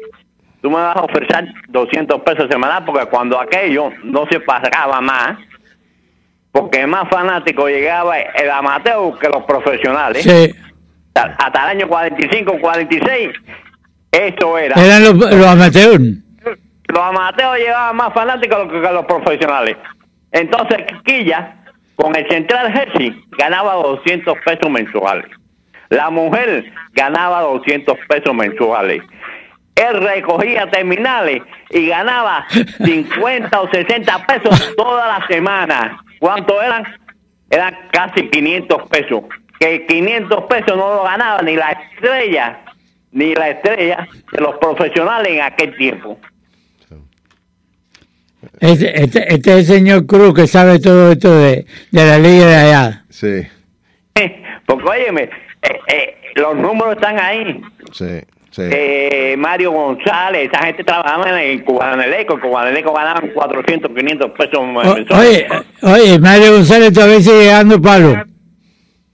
[0.61, 5.39] tú me vas a ofrecer 200 pesos semanal porque cuando aquello no se pagaba más,
[6.51, 10.53] porque más fanático llegaba el amateur que los profesionales sí,
[11.15, 13.29] hasta, el año 45, 46,
[14.11, 14.75] eso era.
[14.85, 16.03] eran los, los amateurs.
[16.91, 19.77] Los amateurs llevaban más fanáticos que, los profesionales.
[20.33, 21.55] Entonces, Quilla,
[21.95, 25.31] con el Central Jersey, ganaba 200 pesos mensuales.
[25.89, 29.03] La mujer ganaba 200 pesos mensuales.
[29.77, 32.47] Él recogía terminales y ganaba
[32.85, 36.03] 50 o 60 pesos toda la semana.
[36.19, 36.85] ¿Cuánto eran?
[37.51, 39.23] Eran casi 500 pesos.
[39.61, 42.61] Que 500 pesos no lo ganaba ni la estrella,
[43.13, 46.19] ni la estrella de los profesionales en aquel tiempo.
[48.61, 52.47] Este, este, este es el señor Cruz que sabe todo esto de, de la liga
[52.47, 53.05] de allá.
[53.09, 53.47] Sí,
[54.67, 55.23] Porque, óyeme,
[55.63, 57.61] eh, eh, los números están ahí.
[57.93, 58.21] sí,
[58.51, 58.63] sí.
[58.71, 62.35] Eh, Mario González, esa gente trabajaba en Cubaneleco.
[62.35, 65.47] En Cubaneleco ganaban 400, 500 pesos O- oye,
[65.83, 68.23] oye, Mario González todavía sigue llegando palo.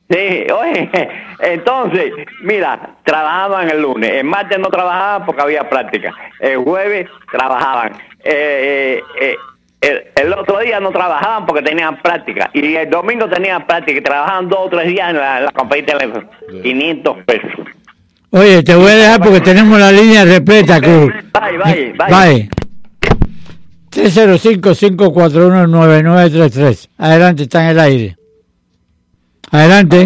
[0.09, 0.89] Sí, oye,
[1.41, 7.93] entonces, mira, trabajaban el lunes, el martes no trabajaban porque había práctica, el jueves trabajaban,
[8.27, 9.37] eh, eh, eh,
[9.81, 14.03] el, el otro día no trabajaban porque tenían práctica, y el domingo tenían práctica y
[14.03, 16.29] trabajaban dos o tres días en la, la compañía de teléfono,
[16.63, 17.51] 500 pesos.
[18.31, 21.13] Oye, te voy a dejar porque tenemos la línea repleta, Cruz.
[21.33, 22.11] Bye, bye, bye.
[22.11, 22.49] Bye.
[23.91, 26.89] 305-541-9933.
[26.99, 28.17] Adelante, está en el aire.
[29.51, 30.03] Adelante.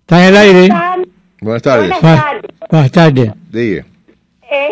[0.00, 0.68] Está en el aire.
[1.40, 1.90] Buenas tardes.
[1.90, 2.50] Buenas Bu- tardes.
[2.70, 3.30] Buenas tardes.
[3.50, 3.84] Diga.
[4.50, 4.68] Eh,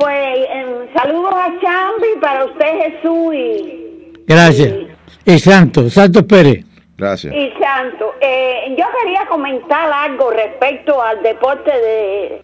[0.00, 4.74] pues em, saludos a Chambi para usted Jesús y, Gracias.
[5.26, 6.64] Y Santos, Santos Pérez.
[6.96, 7.34] Gracias.
[7.34, 8.14] y Santo.
[8.20, 12.42] Eh, yo quería comentar algo respecto al deporte de,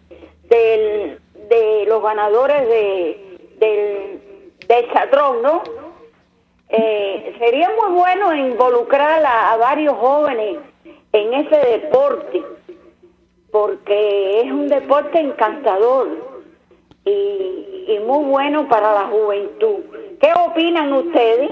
[0.49, 4.21] del- de los ganadores de, del,
[4.67, 5.63] del chatrón, ¿no?
[6.69, 10.57] Eh, sería muy bueno involucrar a, a varios jóvenes
[11.13, 12.43] en ese deporte,
[13.53, 16.36] porque es un deporte encantador
[17.07, 19.85] y, y muy bueno para la juventud.
[20.21, 21.51] ¿Qué opinan ustedes?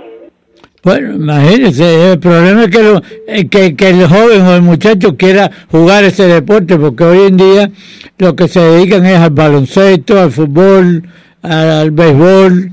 [0.83, 5.17] Bueno, imagínense, el problema es que, lo- eh, que, que el joven o el muchacho
[5.17, 7.71] quiera jugar ese deporte, porque hoy en día
[8.19, 11.09] lo que se dedican es al baloncesto, al fútbol,
[11.41, 12.71] al, al béisbol,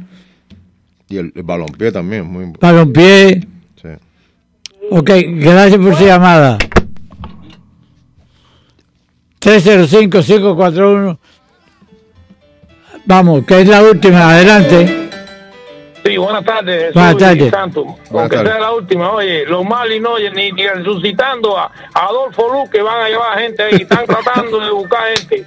[1.09, 3.47] Y el, el balompié también, muy balompié.
[3.81, 3.87] sí.
[4.89, 6.57] Ok, gracias por su llamada.
[9.41, 11.17] 305-541.
[13.05, 15.09] Vamos, que es la última, adelante.
[16.03, 17.51] Sí, buenas tardes, Jesús Buenas tardes.
[17.51, 17.83] Santo.
[17.83, 18.51] Buenas Aunque tardes.
[18.53, 22.69] sea la última, oye, los Mali no, oye, ni, ni resucitando a, a Adolfo Luz
[22.71, 25.45] que van a llevar gente ahí, están tratando de buscar gente.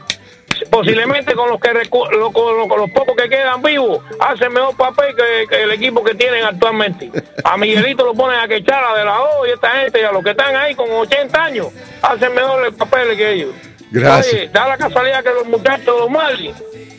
[0.71, 4.53] Posiblemente con los que recu- lo- con, lo- con los pocos que quedan vivos, hacen
[4.53, 7.11] mejor papel que, que el equipo que tienen actualmente.
[7.43, 10.23] A Miguelito lo ponen a quechar de la O y esta gente, y a los
[10.23, 11.67] que están ahí con 80 años,
[12.01, 13.51] hacen mejor el papel que ellos.
[13.91, 14.33] Gracias.
[14.35, 16.55] Oye, da la casualidad que los muchachos de los Mali,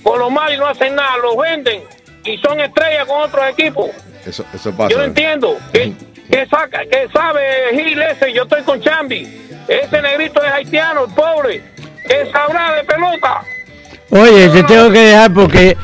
[0.06, 1.82] con los Mali no hacen nada, los venden
[2.24, 3.90] y son estrellas con otros equipos.
[4.24, 4.92] Eso, eso pasa.
[4.92, 5.58] Yo no entiendo.
[5.74, 5.94] ¿Qué,
[6.30, 7.42] qué saca, qué sabe
[7.72, 8.32] Gil ese?
[8.32, 9.28] Yo estoy con Chambi.
[9.68, 11.64] Ese negrito es haitiano, el pobre.
[12.08, 13.42] ¿Qué sabrá de pelota?
[14.12, 15.76] Oye, te tengo que dejar porque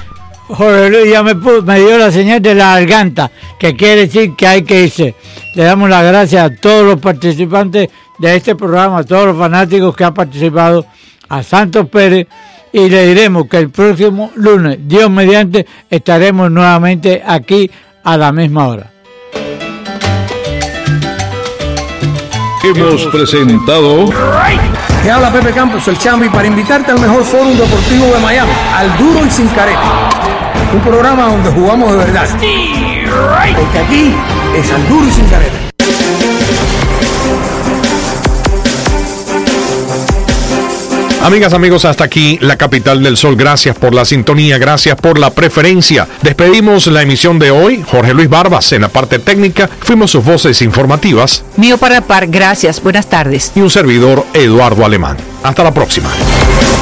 [0.50, 4.46] Jorge Luis ya me, me dio la señal de la garganta, que quiere decir que
[4.46, 5.16] hay que irse.
[5.56, 9.96] Le damos las gracias a todos los participantes de este programa, a todos los fanáticos
[9.96, 10.86] que han participado,
[11.28, 12.28] a Santos Pérez,
[12.74, 17.70] y le diremos que el próximo lunes, Dios mediante, estaremos nuevamente aquí
[18.04, 18.92] a la misma hora.
[22.64, 24.06] Hemos presentado
[25.04, 28.98] Te habla Pepe Campos, el Chambi, para invitarte al mejor fórum deportivo de Miami, al
[28.98, 30.10] duro y sin careta.
[30.74, 32.28] Un programa donde jugamos de verdad.
[32.30, 34.14] Porque aquí
[34.56, 35.71] es al duro y sin careta.
[41.24, 43.36] Amigas, amigos, hasta aquí la capital del sol.
[43.36, 46.08] Gracias por la sintonía, gracias por la preferencia.
[46.24, 47.84] Despedimos la emisión de hoy.
[47.88, 49.70] Jorge Luis Barbas en la parte técnica.
[49.82, 51.44] Fuimos sus voces informativas.
[51.58, 52.82] Mío para par, gracias.
[52.82, 53.52] Buenas tardes.
[53.54, 55.16] Y un servidor, Eduardo Alemán.
[55.44, 56.10] Hasta la próxima.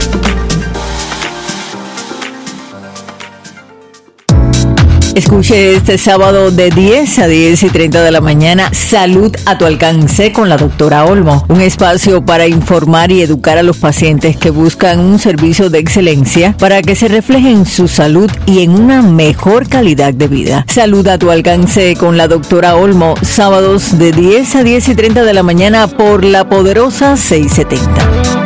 [5.14, 9.64] Escuche este sábado de 10 a 10 y 30 de la mañana Salud a tu
[9.64, 11.46] alcance con la doctora Olmo.
[11.48, 16.56] Un espacio para informar y educar a los pacientes que buscan un servicio de excelencia
[16.58, 20.64] para que se refleje en su salud y en una mejor calidad de vida.
[20.68, 25.22] Salud a tu alcance con la doctora Olmo, sábados de 10 a 10 y 30
[25.22, 28.43] de la mañana por la poderosa 670.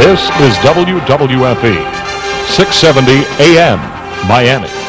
[0.00, 1.76] This is WWFE,
[2.48, 3.78] 670 AM,
[4.26, 4.79] Miami.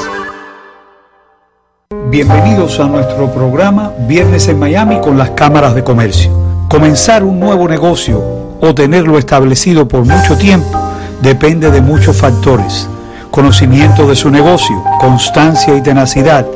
[2.11, 6.33] Bienvenidos a nuestro programa Viernes en Miami con las cámaras de comercio.
[6.69, 8.21] Comenzar un nuevo negocio
[8.61, 10.77] o tenerlo establecido por mucho tiempo
[11.23, 12.89] depende de muchos factores.
[13.31, 16.47] Conocimiento de su negocio, constancia y tenacidad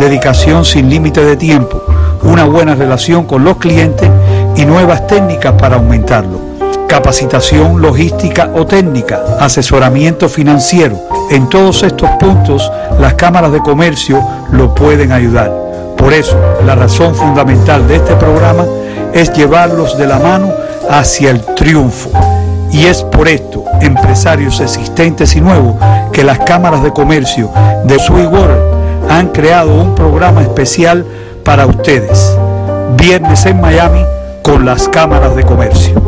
[0.00, 1.82] dedicación sin límite de tiempo,
[2.22, 4.10] una buena relación con los clientes
[4.56, 6.40] y nuevas técnicas para aumentarlo.
[6.88, 10.98] Capacitación logística o técnica, asesoramiento financiero.
[11.30, 15.52] En todos estos puntos las cámaras de comercio lo pueden ayudar.
[15.96, 18.64] Por eso, la razón fundamental de este programa
[19.12, 20.50] es llevarlos de la mano
[20.88, 22.10] hacia el triunfo.
[22.72, 25.76] Y es por esto, empresarios existentes y nuevos,
[26.12, 27.50] que las cámaras de comercio
[27.84, 31.04] de World han creado un programa especial
[31.44, 32.36] para ustedes.
[32.96, 34.04] Viernes en Miami
[34.42, 36.00] con las cámaras de comercio.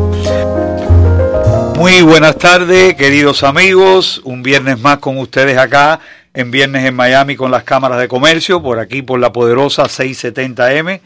[1.76, 4.20] Muy buenas tardes, queridos amigos.
[4.24, 5.98] Un viernes más con ustedes acá
[6.34, 11.00] en Viernes en Miami con las cámaras de comercio, por aquí por la poderosa 670M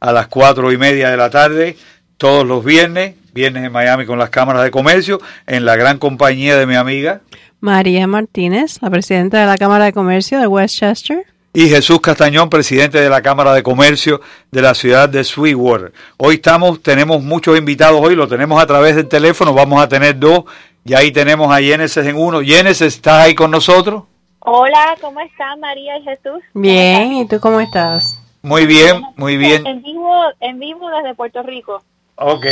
[0.00, 1.76] a las cuatro y media de la tarde,
[2.16, 3.14] todos los viernes.
[3.32, 7.22] Viernes en Miami con las cámaras de comercio, en la gran compañía de mi amiga.
[7.60, 11.24] María Martínez, la presidenta de la Cámara de Comercio de Westchester
[11.54, 14.20] y Jesús Castañón, presidente de la Cámara de Comercio
[14.50, 15.92] de la ciudad de Sweetwater.
[16.16, 20.18] Hoy estamos, tenemos muchos invitados hoy, lo tenemos a través del teléfono, vamos a tener
[20.18, 20.44] dos,
[20.84, 22.42] y ahí tenemos a Yeneses en uno.
[22.42, 24.04] Yeneses, ¿estás ahí con nosotros?
[24.40, 26.42] Hola, ¿cómo están María y Jesús?
[26.54, 28.18] Bien, ¿y tú cómo estás?
[28.40, 29.66] Muy bien, muy bien.
[29.66, 31.82] En vivo, en vivo desde Puerto Rico.
[32.16, 32.46] Ok.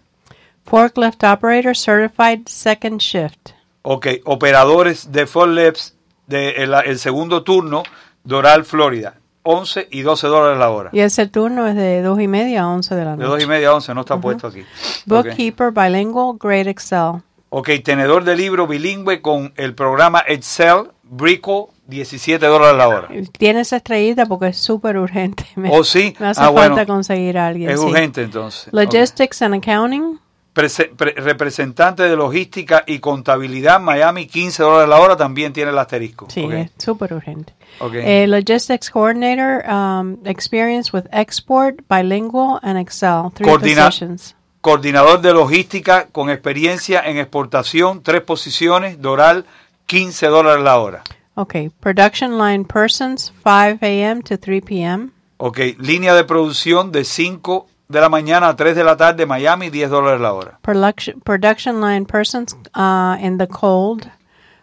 [0.64, 3.50] Forklift Operator Certified Second Shift.
[3.82, 5.96] Ok, operadores de forklifts
[6.28, 7.82] de el, el segundo turno,
[8.22, 10.90] Doral, Florida, 11 y 12 dólares la hora.
[10.92, 13.28] Y ese turno es de 2 y media a 11 de la De noche.
[13.28, 14.60] 2 y media a 11, no está puesto aquí.
[14.60, 14.66] Ok.
[15.06, 17.22] Bookkeeper Bilingual Grade Excel.
[17.50, 23.08] ok, tenedor de libro bilingüe con el programa Excel, Brico, 17 dólares la hora.
[23.38, 25.44] Tiene esa estrellita porque es súper urgente.
[25.56, 26.16] Me, ¿Oh, sí?
[26.18, 26.86] Me hace Ah, falta bueno.
[26.86, 27.70] conseguir a alguien.
[27.70, 27.86] Es sí.
[27.86, 28.72] urgente entonces.
[28.72, 30.18] Logistics and Accounting.
[30.54, 35.78] Prese- pre- representante de logística y contabilidad, Miami, 15 dólares la hora, también tiene el
[35.78, 36.26] asterisco.
[36.28, 36.52] Sí, Ok.
[36.52, 37.54] es súper urgente.
[37.78, 37.94] Ok.
[37.94, 43.30] Eh, Logistics Coordinator, um, Experience with Export, Bilingual and Excel.
[43.32, 44.36] Three Coordina- positions.
[44.60, 49.46] Coordinador de logística con experiencia en exportación, tres posiciones, Doral,
[49.86, 51.02] 15 dólares la hora.
[51.34, 51.70] Okay.
[51.80, 54.22] Production Line Persons, 5 a.m.
[54.22, 55.10] to 3 p.m.
[55.38, 59.70] Ok, línea de producción de 5 de la mañana a 3 de la tarde, Miami,
[59.70, 60.58] 10 dólares la hora.
[60.62, 64.08] Production, production Line Persons uh, in the cold.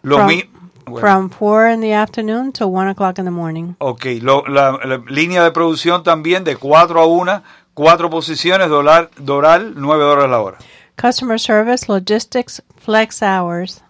[0.03, 0.49] Lo from, mi-
[0.85, 0.99] bueno.
[1.01, 3.75] from 4 in the afternoon to 1 o'clock in the morning.
[3.79, 7.43] Ok, lo- la, la línea de producción también de 4 a 1,
[7.73, 10.57] 4 posiciones, Doral, Doral 9 dólares la hora.
[11.01, 13.83] Customer Service, Logistics, Flex Hours.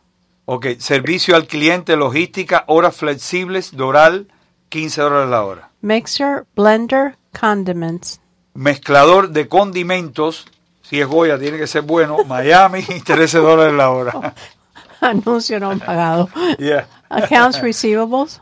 [0.51, 4.29] Ok, servicio al cliente, logística, horas flexibles, Doral,
[4.69, 5.69] 15 dólares la hora.
[5.81, 8.19] Mixer, Blender, Condiments.
[8.55, 10.47] Mezclador de condimentos,
[10.81, 14.33] si es Goya tiene que ser bueno, Miami, 13 dólares la hora.
[15.01, 16.27] Anuncio no pagado.
[16.57, 16.87] Yeah.
[17.09, 18.41] Accounts Receivables.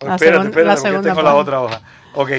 [0.00, 1.82] La espérate, espérate, la porque tengo la otra hoja.
[2.14, 2.30] Ok,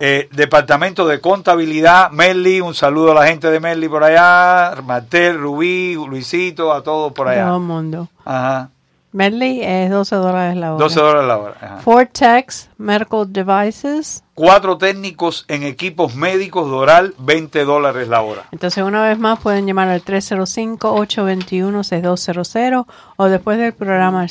[0.00, 5.38] eh, Departamento de Contabilidad, Merly, un saludo a la gente de Merly por allá, Martel,
[5.38, 7.46] Rubí, Luisito, a todos por allá.
[7.46, 8.08] Todo el mundo.
[8.24, 8.70] Ajá,
[9.12, 10.84] Medley es 12 dólares la hora.
[10.84, 11.56] 12 dólares la hora.
[11.60, 11.78] ajá.
[11.78, 14.22] Ford Techs, Medical Devices.
[14.34, 18.44] Cuatro técnicos en equipos médicos, Doral, 20 dólares la hora.
[18.52, 22.86] Entonces, una vez más, pueden llamar al 305-821-6200
[23.16, 24.28] o después del programa al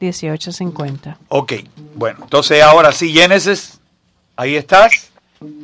[0.00, 1.16] 786-374-1850.
[1.28, 1.52] Ok,
[1.94, 3.80] bueno, entonces ahora sí, Genesis,
[4.36, 5.10] ahí estás.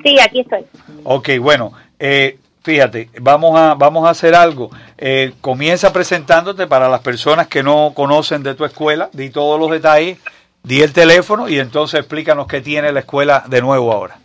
[0.03, 0.65] Sí, aquí estoy.
[1.05, 4.71] Ok, bueno, eh, fíjate, vamos a, vamos a hacer algo.
[4.99, 9.71] Eh, comienza presentándote para las personas que no conocen de tu escuela, di todos los
[9.71, 10.19] detalles,
[10.63, 14.19] di el teléfono y entonces explícanos qué tiene la escuela de nuevo ahora.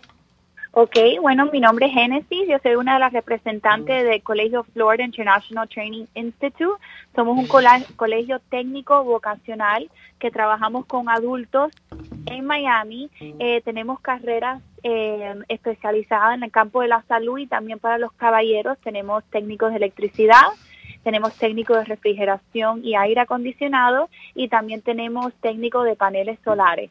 [0.82, 5.04] Ok, bueno, mi nombre es Genesis, yo soy una de las representantes del Colegio Florida
[5.04, 6.82] International Training Institute.
[7.14, 11.74] Somos un cola- colegio técnico vocacional que trabajamos con adultos
[12.28, 13.10] en Miami.
[13.20, 18.14] Eh, tenemos carreras eh, especializadas en el campo de la salud y también para los
[18.14, 20.46] caballeros tenemos técnicos de electricidad,
[21.04, 26.90] tenemos técnicos de refrigeración y aire acondicionado y también tenemos técnicos de paneles solares.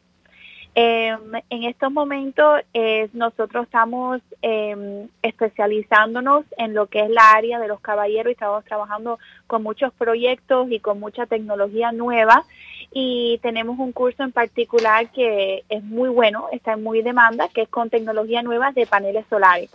[0.75, 1.17] Eh,
[1.49, 7.67] en estos momentos eh, nosotros estamos eh, especializándonos en lo que es la área de
[7.67, 12.45] los caballeros y estamos trabajando con muchos proyectos y con mucha tecnología nueva
[12.91, 17.63] y tenemos un curso en particular que es muy bueno, está en muy demanda, que
[17.63, 19.69] es con tecnología nueva de paneles solares.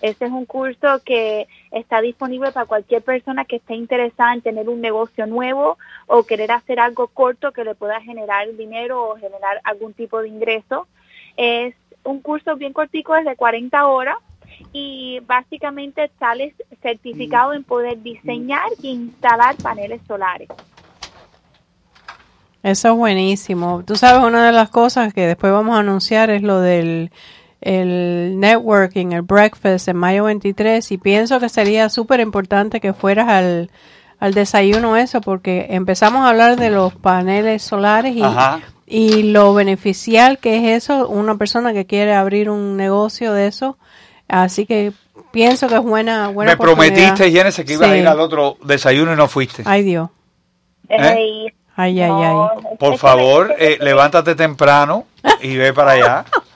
[0.00, 4.68] Este es un curso que está disponible para cualquier persona que esté interesada en tener
[4.68, 5.76] un negocio nuevo
[6.06, 10.28] o querer hacer algo corto que le pueda generar dinero o generar algún tipo de
[10.28, 10.86] ingreso.
[11.36, 11.74] Es
[12.04, 14.18] un curso bien cortico, es de 40 horas
[14.72, 20.48] y básicamente sales certificado en poder diseñar e instalar paneles solares.
[22.62, 23.82] Eso es buenísimo.
[23.84, 27.10] Tú sabes, una de las cosas que después vamos a anunciar es lo del
[27.60, 33.28] el networking, el breakfast en mayo 23 y pienso que sería súper importante que fueras
[33.28, 33.70] al,
[34.20, 38.60] al desayuno eso porque empezamos a hablar de los paneles solares y, Ajá.
[38.86, 43.76] y lo beneficial que es eso, una persona que quiere abrir un negocio de eso.
[44.28, 44.92] Así que
[45.30, 47.30] pienso que es buena, buena Me prometiste.
[47.30, 49.62] Genesis, que ibas a ir al otro desayuno y no fuiste.
[49.66, 50.10] Ay, Dios.
[50.88, 51.52] ¿Eh?
[51.76, 52.34] Ay, ay, ay.
[52.78, 55.06] Por favor, eh, levántate temprano
[55.40, 56.24] y ve para allá.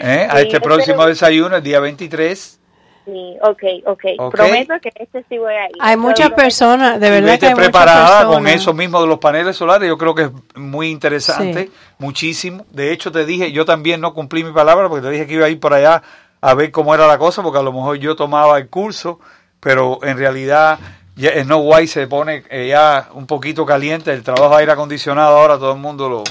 [0.00, 0.26] ¿eh?
[0.30, 2.60] A Sí, este es próximo desayuno, el día 23.
[3.06, 4.04] Sí, ok, ok.
[4.18, 4.34] Ok.
[4.34, 5.76] Prometo que este sí voy a ir.
[5.78, 9.56] Hay muchas Pero- personas, de verdad que hay preparada con eso mismo de los paneles
[9.56, 9.86] solares.
[9.88, 11.72] Yo creo que es muy interesante, Sí.
[11.98, 12.64] muchísimo.
[12.70, 15.44] De hecho, te dije, yo también no cumplí mi palabra porque te dije que iba
[15.46, 16.02] a ir por allá
[16.40, 19.20] a ver cómo era la cosa, porque a lo mejor yo tomaba el curso,
[19.60, 20.78] pero en realidad
[21.16, 24.12] ya Snow White se pone eh, ya un poquito caliente.
[24.12, 26.24] El trabajo de aire acondicionado ahora todo el mundo lo,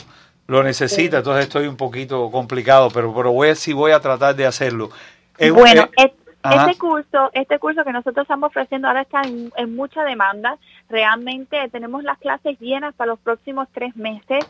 [0.47, 4.45] lo necesita, entonces estoy un poquito complicado, pero, pero voy, sí voy a tratar de
[4.45, 4.89] hacerlo.
[5.37, 6.13] Eh, Bueno, eh,
[6.43, 6.69] ajá.
[6.69, 10.57] este curso, este curso que nosotros estamos ofreciendo ahora está en, en mucha demanda.
[10.93, 14.45] Realmente tenemos las clases llenas para los próximos tres meses.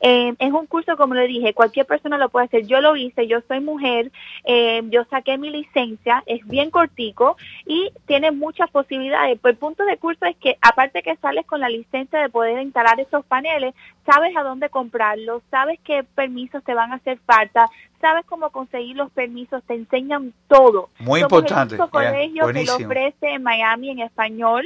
[0.00, 2.68] Eh, es un curso, como le dije, cualquier persona lo puede hacer.
[2.68, 4.12] Yo lo hice, yo soy mujer,
[4.44, 7.36] eh, yo saqué mi licencia, es bien cortico
[7.66, 9.40] y tiene muchas posibilidades.
[9.40, 12.62] Pues el punto del curso es que aparte que sales con la licencia de poder
[12.62, 13.74] instalar esos paneles,
[14.06, 17.68] sabes a dónde comprarlos, sabes qué permisos te van a hacer falta,
[18.00, 20.90] sabes cómo conseguir los permisos, te enseñan todo.
[20.98, 22.88] Muy Somos importante, El único yeah, colegio que lo buenísimo.
[22.88, 24.64] ofrece en Miami en español.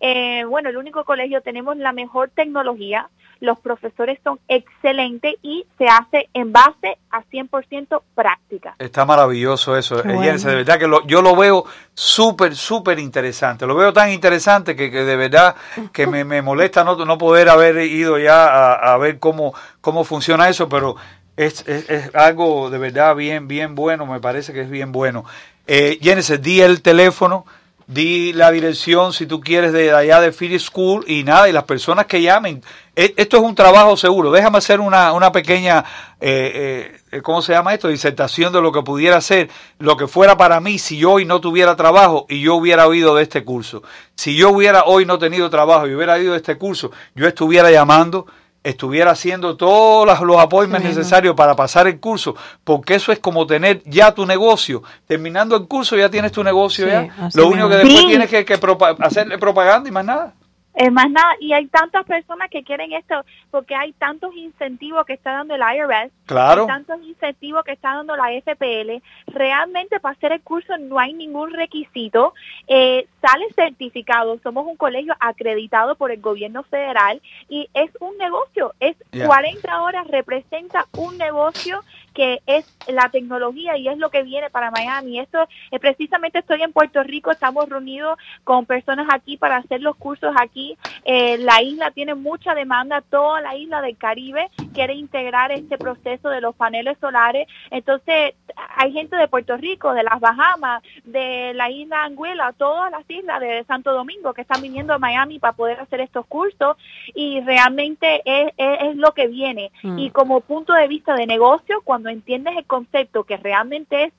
[0.00, 3.08] Eh, bueno, el único colegio tenemos la mejor tecnología,
[3.40, 8.74] los profesores son excelentes y se hace en base a 100% práctica.
[8.78, 10.22] Está maravilloso eso, bueno.
[10.22, 11.64] Jensen, de verdad que lo- yo lo veo
[11.94, 13.66] súper, súper interesante.
[13.66, 15.54] Lo veo tan interesante que, que de verdad
[15.92, 20.04] que me, me molesta no, no poder haber ido ya a, a ver cómo, cómo
[20.04, 20.96] funciona eso, pero
[21.36, 25.24] es, es, es algo de verdad bien, bien bueno, me parece que es bien bueno.
[25.66, 25.98] Eh,
[26.40, 27.46] di el teléfono,
[27.86, 31.64] di la dirección si tú quieres de allá de Philly School y nada, y las
[31.64, 32.62] personas que llamen.
[32.96, 34.30] E- Esto es un trabajo seguro.
[34.30, 35.84] Déjame hacer una, una pequeña,
[36.20, 37.88] eh, eh, ¿cómo se llama esto?
[37.88, 41.40] Disertación de lo que pudiera ser, lo que fuera para mí si yo hoy no
[41.40, 43.82] tuviera trabajo y yo hubiera oído de este curso.
[44.14, 47.70] Si yo hubiera hoy no tenido trabajo y hubiera oído de este curso, yo estuviera
[47.70, 48.26] llamando,
[48.64, 52.34] estuviera haciendo todos los, appointments Sí, necesarios para pasar el curso,
[52.64, 54.82] porque eso es como tener ya tu negocio.
[55.06, 57.28] Terminando el curso ya tienes tu negocio Sí, ya.
[57.34, 58.06] Lo único que después Sí.
[58.08, 60.32] tienes que, que propa- hacerle propaganda y más nada.
[60.74, 65.12] Es más nada, y hay tantas personas que quieren esto porque hay tantos incentivos que
[65.12, 66.62] está dando el IRS, Claro.
[66.62, 69.00] hay tantos incentivos que está dando la FPL.
[69.28, 72.34] Realmente para hacer el curso no hay ningún requisito.
[72.66, 78.74] Eh, sale certificado, somos un colegio acreditado por el gobierno federal y es un negocio,
[78.80, 79.26] es Yeah.
[79.28, 81.80] 40 horas, representa un negocio
[82.14, 85.18] que es la tecnología y es lo que viene para Miami.
[85.20, 89.96] Esto eh, precisamente estoy en Puerto Rico, estamos reunidos con personas aquí para hacer los
[89.96, 90.63] cursos aquí.
[91.04, 96.28] Eh, la isla tiene mucha demanda, toda la isla del Caribe quiere integrar este proceso
[96.30, 97.46] de los paneles solares.
[97.70, 98.34] Entonces,
[98.76, 103.40] hay gente de Puerto Rico, de las Bahamas, de la isla Anguila, todas las islas
[103.40, 106.76] de Santo Domingo que están viniendo a Miami para poder hacer estos cursos
[107.14, 109.70] y realmente es, es- es lo que viene.
[109.82, 109.98] Mm.
[109.98, 114.12] Y como punto de vista de negocio, cuando entiendes el concepto que realmente es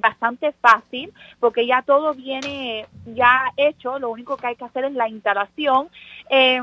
[0.00, 4.92] bastante fácil porque ya todo viene ya hecho, lo único que hay que hacer es
[4.92, 5.88] la instalación.
[6.30, 6.62] Eh,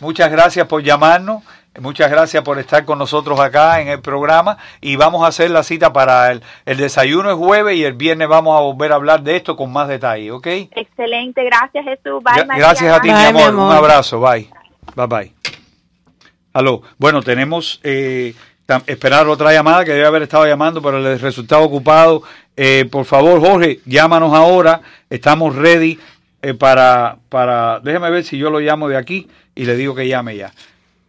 [0.01, 1.43] Muchas gracias por llamarnos.
[1.79, 5.63] Muchas gracias por estar con nosotros acá en el programa y vamos a hacer la
[5.63, 9.23] cita para el, el desayuno el jueves y el viernes vamos a volver a hablar
[9.23, 10.45] de esto con más detalle, ¿ok?
[10.45, 11.43] Excelente.
[11.43, 12.21] Gracias, Jesús.
[12.23, 12.67] Bye, María.
[12.67, 13.17] gracias a ti, Bye.
[13.17, 13.55] mi amor.
[13.55, 14.49] Un abrazo, bye.
[14.95, 15.33] Bye bye.
[16.53, 18.35] Aló, bueno, tenemos eh,
[18.85, 22.21] esperar otra llamada que debe haber estado llamando, pero el resultado ocupado.
[22.55, 24.81] Eh, por favor, Jorge, llámanos ahora.
[25.09, 25.99] Estamos ready
[26.43, 27.79] eh, para, para.
[27.79, 30.53] Déjame ver si yo lo llamo de aquí y le digo que llame ya.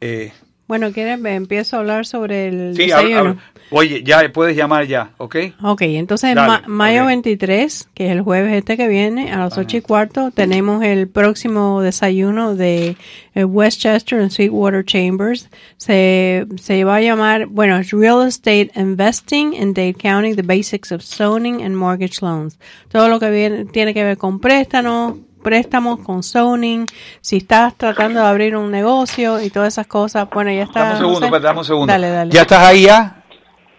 [0.01, 0.33] Eh,
[0.67, 1.19] Bueno, ¿quieres?
[1.25, 3.19] Empiezo a hablar sobre el sí, desayuno.
[3.19, 3.37] habla.
[3.71, 5.37] oye, ya puedes llamar ya, ¿ok?
[5.63, 7.09] Ok, entonces Dale, ma- mayo ok.
[7.09, 11.07] 23, que es el jueves este que viene, a las 8 y cuarto, tenemos el
[11.09, 12.97] próximo desayuno de
[13.35, 15.51] eh, Westchester en Sweetwater Chambers.
[15.77, 21.03] Se, se va a llamar, bueno, Real Estate Investing in Dade County, The Basics of
[21.03, 22.59] Zoning and Mortgage Loans.
[22.89, 26.87] Todo lo que viene, tiene que ver con préstamos, préstamos con zoning,
[27.21, 30.29] si estás tratando de abrir un negocio y todas esas cosas.
[30.33, 30.81] Bueno, ya está.
[30.81, 31.31] Dame un segundo, José.
[31.31, 31.93] pues, dame un segundo.
[31.93, 32.33] Dale, dale.
[32.33, 33.21] ¿Ya estás ahí ya?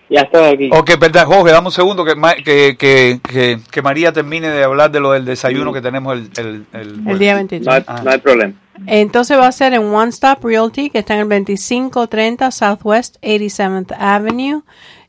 [0.07, 0.70] Ya estoy aquí.
[0.72, 2.13] Ok, verdad, Jorge, dame un segundo que,
[2.43, 6.30] que, que, que, que María termine de hablar de lo del desayuno que tenemos el...
[6.38, 7.66] El, el, El día 23.
[7.66, 8.01] No hay, Ah.
[8.05, 8.53] no hay problema.
[8.86, 13.95] Entonces va a ser en One Stop Realty, que está en el 2530 Southwest 87th
[13.97, 14.61] Avenue.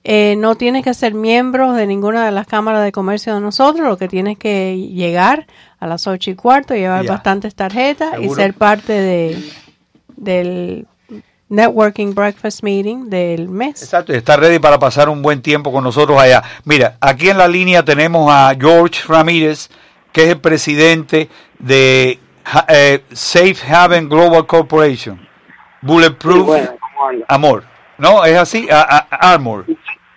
[0.08, 3.84] Eh, no tienes que ser miembro de ninguna de las cámaras de comercio de nosotros,
[3.88, 5.46] lo que tienes que llegar
[5.80, 9.50] a las ocho y cuarto, llevar bastantes tarjetas y ser parte de
[10.16, 10.86] del
[11.48, 13.82] Networking Breakfast Meeting del mes.
[13.82, 16.42] Exacto, y está ready para pasar un buen tiempo con nosotros allá.
[16.64, 19.68] Mira, aquí en la línea tenemos a George Ramírez,
[20.12, 21.28] que es el presidente
[21.58, 22.18] de
[22.68, 25.20] eh, Safe Haven Global Corporation.
[25.82, 26.56] Bulletproof.
[27.28, 27.64] Amor.
[27.98, 28.24] ¿No?
[28.24, 28.68] ¿Es así?
[28.70, 29.64] A- a- Armor.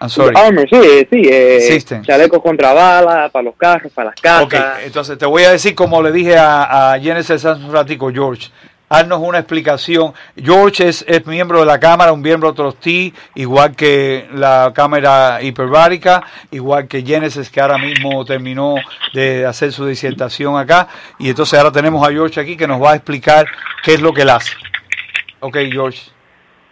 [0.01, 0.33] I'm sorry.
[0.35, 1.21] Armor, sí, sí.
[1.29, 2.03] Eh, System.
[2.03, 4.45] chalecos contra balas, para los carros, para las casas.
[4.45, 8.09] Ok, entonces te voy a decir como le dije a, a Genesis hace un ratico,
[8.11, 8.49] George.
[8.91, 10.13] Haznos una explicación.
[10.35, 16.23] George es, es miembro de la Cámara, un miembro trustee, igual que la Cámara Hiperbárica,
[16.49, 18.77] igual que Genesis, que ahora mismo terminó
[19.13, 20.87] de hacer su disertación acá.
[21.19, 23.45] Y entonces ahora tenemos a George aquí que nos va a explicar
[23.83, 24.53] qué es lo que él hace.
[25.41, 26.09] Ok, George.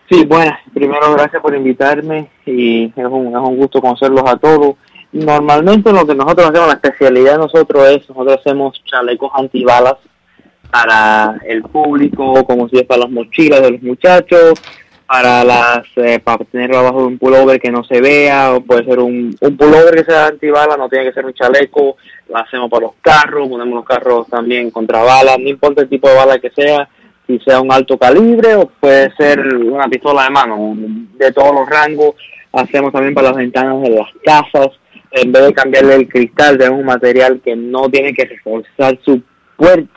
[0.09, 4.75] Sí, bueno, primero gracias por invitarme y es un, es un gusto conocerlos a todos.
[5.11, 9.95] Normalmente lo que nosotros hacemos, la especialidad de nosotros es, nosotros hacemos chalecos antibalas
[10.71, 14.53] para el público, como si es para las mochilas de los muchachos,
[15.07, 18.85] para las eh, para tenerlo abajo de un pullover que no se vea, o puede
[18.85, 21.97] ser un, un pullover que sea antibala, no tiene que ser un chaleco,
[22.29, 26.09] lo hacemos para los carros, ponemos los carros también contra balas, no importa el tipo
[26.09, 26.87] de bala que sea,
[27.27, 30.75] si sea un alto calibre o puede ser una pistola de mano,
[31.17, 32.15] de todos los rangos,
[32.53, 34.69] hacemos también para las ventanas de las casas,
[35.11, 39.21] en vez de cambiarle el cristal, tenemos un material que no tiene que reforzar su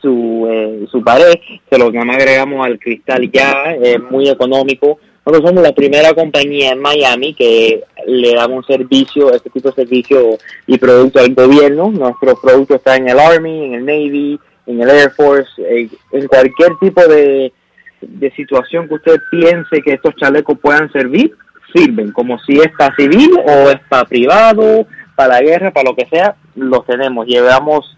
[0.00, 1.34] su, eh, su pared,
[1.68, 4.98] se lo que más agregamos al cristal ya, es muy económico.
[5.26, 10.38] Nosotros somos la primera compañía en Miami que le damos servicio, este tipo de servicio
[10.66, 11.90] y producto al gobierno.
[11.90, 14.40] Nuestros productos están en el Army, en el Navy,
[14.70, 17.52] en el Air Force, eh, en cualquier tipo de,
[18.00, 21.34] de situación que usted piense que estos chalecos puedan servir,
[21.74, 25.96] sirven, como si es para civil o es para privado, para la guerra, para lo
[25.96, 27.26] que sea, los tenemos.
[27.26, 27.96] Llevamos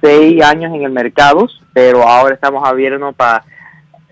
[0.00, 3.44] seis años en el mercado, pero ahora estamos abiertos para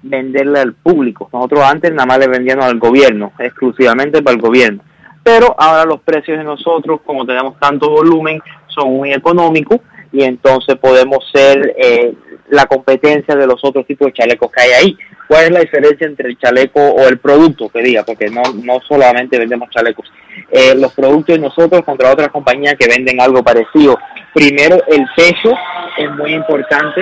[0.03, 1.29] venderle al público.
[1.33, 4.83] Nosotros antes nada más le vendíamos al gobierno, exclusivamente para el gobierno.
[5.23, 9.81] Pero ahora los precios de nosotros, como tenemos tanto volumen, son muy económicos
[10.13, 12.13] y entonces podemos ser eh,
[12.51, 14.99] la competencia de los otros tipos de chalecos que hay ahí.
[15.27, 18.05] ¿Cuál es la diferencia entre el chaleco o el producto que diga?
[18.05, 20.13] Porque no, no solamente vendemos chalecos.
[20.51, 23.99] Eh, los productos de nosotros contra otras compañías que venden algo parecido.
[24.35, 25.57] Primero, el peso
[25.97, 27.01] es muy importante.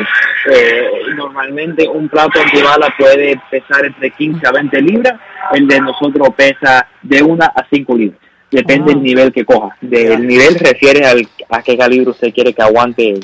[0.52, 5.14] Eh, normalmente un plato antibala puede pesar entre 15 a 20 libras.
[5.52, 8.29] El de nosotros pesa de 1 a 5 libras.
[8.50, 9.76] Depende del nivel que coja.
[9.80, 13.20] Del nivel refiere al, a qué calibre usted quiere que aguante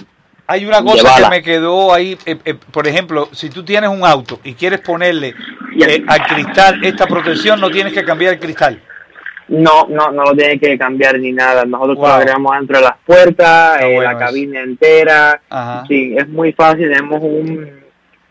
[0.47, 4.05] Hay una cosa que me quedó ahí, eh, eh, por ejemplo, si tú tienes un
[4.05, 5.35] auto y quieres ponerle
[5.81, 8.81] eh, al cristal esta protección, no tienes que cambiar el cristal.
[9.49, 11.65] No, no, no lo tiene que cambiar ni nada.
[11.65, 12.07] Nosotros Wow.
[12.09, 14.19] lo agregamos dentro de las puertas, bueno la eso.
[14.19, 15.41] cabina entera.
[15.49, 15.85] Ajá.
[15.87, 16.89] Sí, es muy fácil.
[16.89, 17.71] Tenemos un,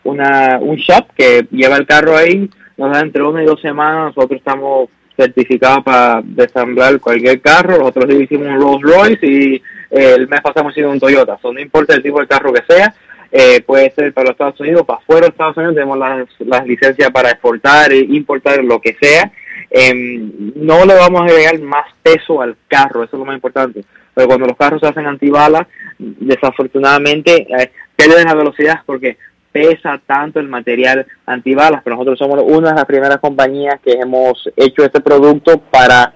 [0.04, 2.50] una, un shop que lleva el carro ahí.
[2.76, 4.14] Nos da entre una y dos semanas.
[4.14, 7.78] Nosotros estamos certificados para desamblar cualquier carro.
[7.78, 9.54] Nosotros hicimos un Rolls Royce y
[9.90, 11.38] eh, el mes pasado sido un Toyota.
[11.40, 12.94] So, no importa el tipo de carro que sea.
[13.32, 16.66] eh, puede ser para los Estados Unidos, para fuera de Estados Unidos tenemos las, las
[16.66, 19.30] licencias para exportar e importar lo que sea.
[19.70, 23.84] Em, no le vamos a agregar más peso al carro, eso es lo más importante.
[24.14, 25.66] Pero cuando los carros se hacen antibalas,
[25.98, 29.18] desafortunadamente eh, pierden la velocidad porque
[29.56, 31.80] pesa tanto el material antibalas.
[31.82, 36.12] Pero nosotros somos una de las primeras compañías que hemos hecho este producto para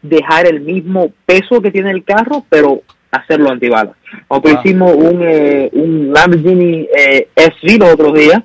[0.00, 3.94] dejar el mismo peso que tiene el carro, pero hacerlo antibalas.
[4.30, 8.42] Nosotros hicimos un, eh, un Lamborghini eh, SV los otros días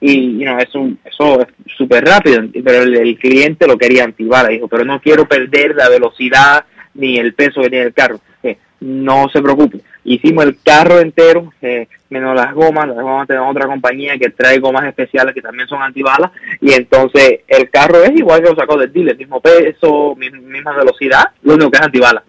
[0.00, 4.04] y you know, es un, eso es súper rápido, pero el, el cliente lo quería
[4.04, 6.64] antibalas, dijo, pero no quiero perder la velocidad
[6.94, 8.20] ni el peso que tiene el carro.
[8.42, 9.80] Eh, no se preocupe.
[10.04, 14.58] Hicimos el carro entero, eh, menos las gomas, las gomas tenemos otra compañía que trae
[14.60, 16.30] gomas especiales que también son antibalas,
[16.60, 20.76] y entonces el carro es igual que lo sacó del dealer, mismo peso, mi- misma
[20.76, 22.22] velocidad, lo único que es antibalas.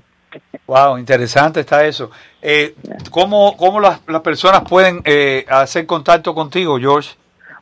[0.68, 2.10] Wow, interesante está eso.
[2.42, 2.74] Eh,
[3.12, 7.12] ¿Cómo, cómo las, las personas pueden eh, hacer contacto contigo, George?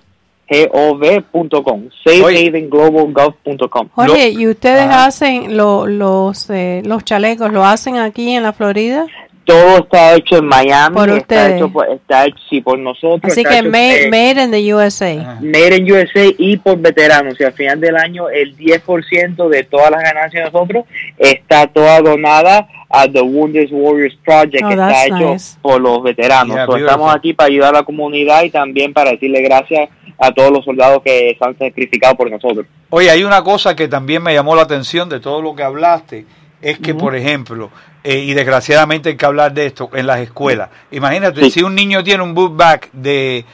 [0.50, 3.90] G-O-V.com, safehavenglobalgov.com.
[3.96, 9.06] Oye, ¿y ustedes hacen lo- los, eh, los chalecos, lo hacen aquí en la Florida?
[9.46, 11.56] Todo está hecho en Miami, Por está ustedes.
[11.56, 13.32] hecho, por, está hecho sí, por nosotros.
[13.32, 15.40] Así que made, eh, made in the USA.
[15.42, 17.34] Made in USA y por veteranos.
[17.40, 20.86] Y al final del año, el 10% de todas las ganancias de nosotros
[21.18, 25.58] está toda donada a The Wounded Warriors Project, Oh, que está hecho nice.
[25.64, 26.56] por los veteranos.
[26.56, 29.90] Yeah, So, estamos aquí para ayudar a la comunidad y también para decirle gracias
[30.20, 32.66] a todos los soldados que se han sacrificado por nosotros.
[32.90, 36.26] Oye, hay una cosa que también me llamó la atención de todo lo que hablaste,
[36.62, 37.70] es que, por ejemplo,
[38.04, 40.70] eh, y desgraciadamente hay que hablar de esto en las escuelas.
[40.92, 43.46] Imagínate, si un niño tiene un book bag de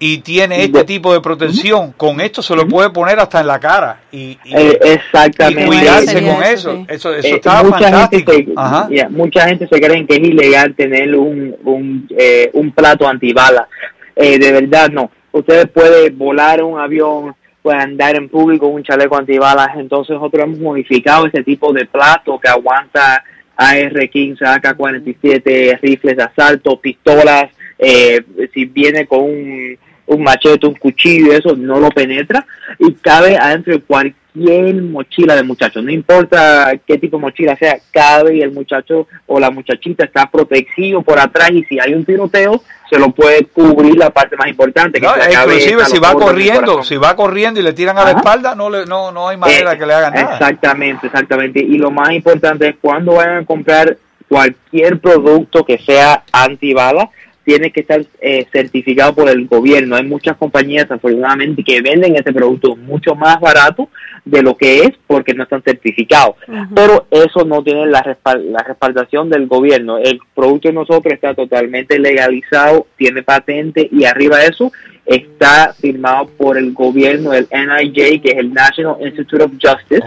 [0.00, 3.58] y tiene este tipo de protección, con esto se lo puede poner hasta en la
[3.58, 5.62] cara y, y- Eh, exactamente.
[5.64, 6.72] y cuidarse con eso.
[6.76, 6.86] sí.
[6.88, 8.32] Eso, eso Eh, está mucha fantástico.
[8.32, 8.88] Gente se, Ajá.
[8.88, 13.68] yeah, mucha gente se cree que es ilegal tener un, un, eh, un plato antibala.
[14.14, 15.10] Eh, de verdad, no.
[15.32, 19.76] Usted puede volar un avión, puede andar en público un chaleco antibalas.
[19.76, 23.22] Entonces, nosotros hemos modificado ese tipo de plato que aguanta
[23.56, 27.50] AR-15, AK-47, rifles de asalto, pistolas.
[27.78, 32.44] eh, si viene con un, un machete, un cuchillo, eso no lo penetra
[32.78, 35.82] y cabe adentro de cualquier mochila de muchacho.
[35.82, 40.30] No importa qué tipo de mochila sea, cabe y el muchacho o la muchachita está
[40.30, 44.48] protegido por atrás y si hay un tiroteo, se lo puede cubrir la parte más
[44.48, 45.00] importante.
[45.00, 48.18] Que No, inclusive si va corriendo, si va corriendo y le tiran a la Ajá.
[48.18, 50.32] espalda, no, le, no, no hay manera Eh, que le hagan nada.
[50.34, 51.60] Exactamente, exactamente.
[51.60, 53.96] Y lo más importante es cuando vayan a comprar
[54.28, 57.10] cualquier producto que sea antibala,
[57.48, 59.96] tiene que estar eh, certificado por el gobierno.
[59.96, 63.88] Hay muchas compañías, afortunadamente, que venden ese producto mucho más barato
[64.26, 66.36] de lo que es porque no están certificados.
[66.74, 69.96] Pero eso no tiene la, respal- la respaldación del gobierno.
[69.96, 74.70] El producto de nosotros está totalmente legalizado, tiene patente y arriba de eso
[75.06, 80.02] está firmado por el gobierno, el NIJ, que es el National Institute of Justice,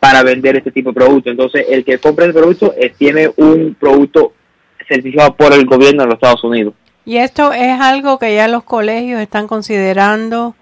[0.00, 1.28] para vender este tipo de producto.
[1.28, 4.32] Entonces, el que compra el producto eh, tiene un producto
[4.88, 6.72] certificado por el gobierno de los Estados Unidos.
[7.06, 10.56] Y esto es algo que ya los colegios están considerando.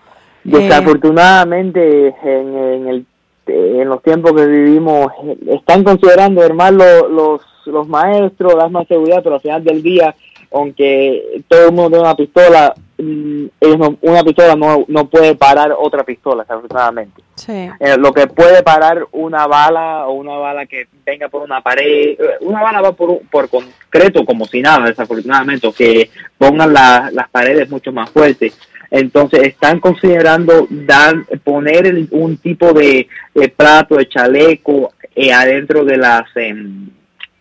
[0.44, 3.06] Desafortunadamente, en, en, el,
[3.46, 5.10] en los tiempos que vivimos,
[5.48, 10.14] están considerando, hermano, los, los maestros, dar más seguridad, pero al final del día,
[10.54, 15.34] aunque todo el mundo tiene una pistola, mm, ellos no- una pistola no, no puede
[15.34, 17.22] parar otra pistola, desafortunadamente.
[17.34, 17.68] sí.
[17.80, 22.12] Eh, lo que puede parar una bala o una bala que venga por una pared,
[22.12, 27.10] eh, una bala va por, por concreto como si nada, desafortunadamente, o que pongan la-
[27.12, 28.56] las paredes mucho más fuertes.
[28.90, 35.84] Entonces están considerando dar, poner el- un tipo de, de plato, de chaleco eh, adentro
[35.84, 36.88] de las em,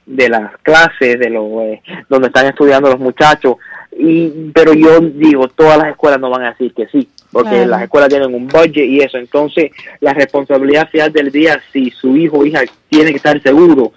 [0.05, 3.55] de las clases, de los eh, donde están estudiando los muchachos.
[3.97, 7.67] Y, pero yo digo, todas las escuelas no van a decir que sí, porque Claro.
[7.69, 9.17] las escuelas tienen un budget y eso.
[9.17, 13.91] Entonces, la responsabilidad final del día, si su hijo o hija tiene que estar seguro,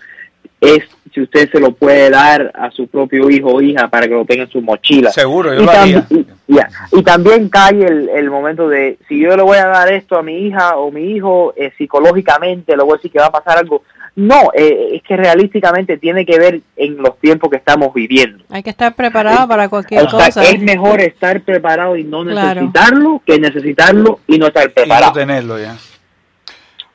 [0.61, 4.12] es si usted se lo puede dar a su propio hijo o hija para que
[4.12, 5.11] lo tenga en su mochila.
[5.11, 6.07] Seguro, yo y, lo haría.
[6.11, 6.68] y, ya.
[6.92, 10.22] y también cae el, el momento de, si yo le voy a dar esto a
[10.22, 13.57] mi hija o mi hijo, eh, psicológicamente le voy a decir que va a pasar
[13.59, 13.82] algo.
[14.16, 18.44] No, eh, es que realísticamente tiene que ver en los tiempos que estamos viviendo.
[18.50, 20.42] Hay que estar preparado para cualquier O sea, cosa.
[20.42, 22.62] es mejor estar preparado y no Claro.
[22.62, 25.12] necesitarlo que necesitarlo y no estar y no preparado.
[25.12, 25.76] tenerlo ya.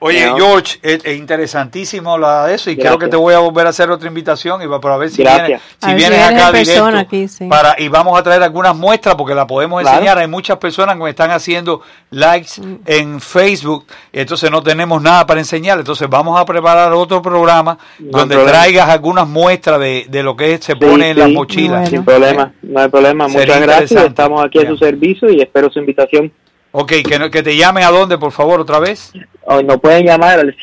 [0.03, 0.35] Oye, No.
[0.35, 3.69] George, es, es interesantísimo la de eso y creo que te voy a volver a
[3.69, 5.47] hacer otra invitación y va para ver si Gracias.
[5.47, 7.45] vienes, si vienes acá directo aquí, sí.
[7.47, 9.97] para y vamos a traer algunas muestras porque la podemos Claro.
[9.97, 10.17] enseñar.
[10.17, 12.77] Hay muchas personas que me están haciendo likes Mm.
[12.87, 15.77] en Facebook entonces no tenemos nada para enseñar.
[15.77, 18.57] Entonces vamos a preparar otro programa No donde problema.
[18.59, 21.89] traigas algunas muestras de, de lo que se Sí, pone en las sí, mochilas.
[21.89, 23.29] Sin problema, no hay problema.
[23.29, 24.05] Sería Muchas gracias.
[24.05, 26.31] Estamos aquí a su servicio y espero su invitación.
[26.73, 29.11] Ok, que, no- que te llamen a dónde, por favor, otra vez.
[29.43, 30.55] Hoy nos pueden llamar al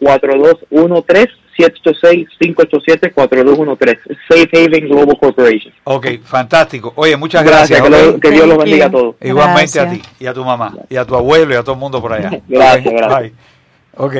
[0.00, 1.30] 786-587-4213.
[1.56, 3.98] 786-587-4213.
[4.28, 5.72] Safe Haven Global Corporation.
[5.84, 6.92] Ok, fantástico.
[6.96, 8.00] Oye, muchas Gracias, gracias.
[8.02, 8.14] que ok.
[8.14, 8.88] lo- que Dios los Thank bendiga you.
[8.88, 9.14] a todos.
[9.20, 9.86] Igualmente Gracias.
[9.86, 12.00] a ti y a tu mamá y a tu abuelo y a todo el mundo
[12.02, 12.30] por allá.
[12.48, 13.20] Gracias, gracias.
[13.20, 13.32] bye.
[13.96, 14.16] Ok.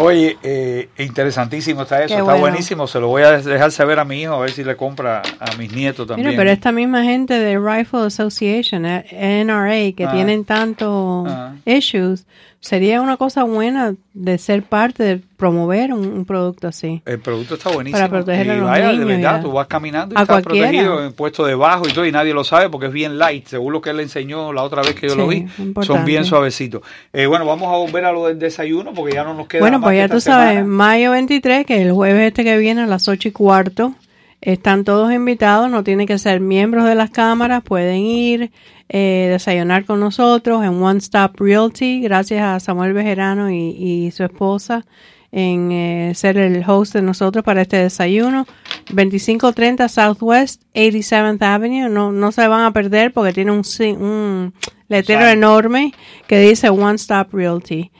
[0.00, 2.38] Oye, eh, interesantísimo está eso, Qué está bueno.
[2.40, 2.86] buenísimo.
[2.86, 5.56] Se lo voy a dejar saber a mi hijo, a ver si le compra a
[5.56, 6.28] mis nietos también.
[6.28, 9.04] Mira, pero esta misma gente de Rifle Association, eh,
[9.44, 10.12] NRA, que Ah.
[10.12, 11.52] tienen tantos Ah.
[11.64, 12.26] issues,
[12.60, 17.00] sería una cosa buena de ser parte de promover un, un producto así.
[17.06, 17.96] El producto está buenísimo.
[17.98, 20.68] Para proteger a los vaya, niños de verdad, tú vas caminando y a estás cualquiera.
[20.68, 23.72] protegido en puesto debajo y todo, y nadie lo sabe porque es bien light, según
[23.72, 25.48] lo que él le enseñó la otra vez que yo lo Sí, vi.
[25.56, 26.02] Son importante.
[26.10, 26.82] bien suavecitos.
[27.12, 29.78] Eh, bueno, vamos a volver a lo del desayuno porque ya no nos queda Bueno,
[29.78, 30.66] más pues ya tú sabes, semana.
[30.68, 33.94] mayo 23, que el jueves este que viene a las 8 y cuarto,
[34.40, 38.50] están todos invitados, no tienen que ser miembros de las cámaras, pueden ir,
[38.88, 44.22] eh, desayunar con nosotros en One Stop Realty, gracias a Samuel Bejerano y, y su
[44.24, 44.84] esposa
[45.32, 48.46] en eh, ser el host de nosotros para este desayuno.
[48.90, 53.62] 2530 Southwest 87th Avenue, no, no se van a perder porque tiene un,
[54.00, 54.54] un
[54.88, 55.92] letrero enorme
[56.26, 57.90] que dice One Stop Realty.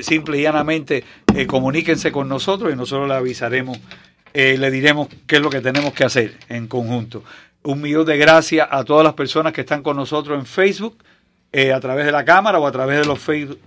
[0.00, 3.78] Simple y llanamente eh, comuníquense con nosotros y nosotros le avisaremos,
[4.32, 7.22] eh, le diremos qué es lo que tenemos que hacer en conjunto.
[7.62, 10.96] Un millón de gracias a todas las personas que están con nosotros en Facebook,
[11.58, 13.58] eh, a través de la cámara o a través de los Facebook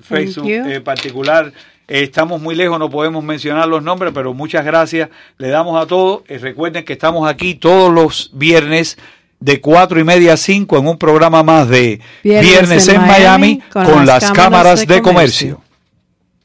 [0.47, 1.51] en particular.
[1.87, 5.09] Eh, estamos muy lejos, no podemos mencionar los nombres, pero muchas gracias
[5.39, 6.21] le damos a todos.
[6.27, 8.99] Eh, recuerden que estamos aquí todos los viernes
[9.39, 14.05] de cuatro y media a cinco en un programa más de Viernes, en Miami, con,
[14.05, 15.59] las, cámaras, de, comercio.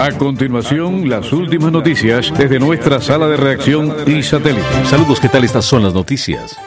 [0.00, 4.64] A continuación, las últimas noticias desde nuestra sala de reacción y satélite.
[4.86, 5.44] Saludos, ¿qué tal?
[5.44, 6.58] Estas son las noticias.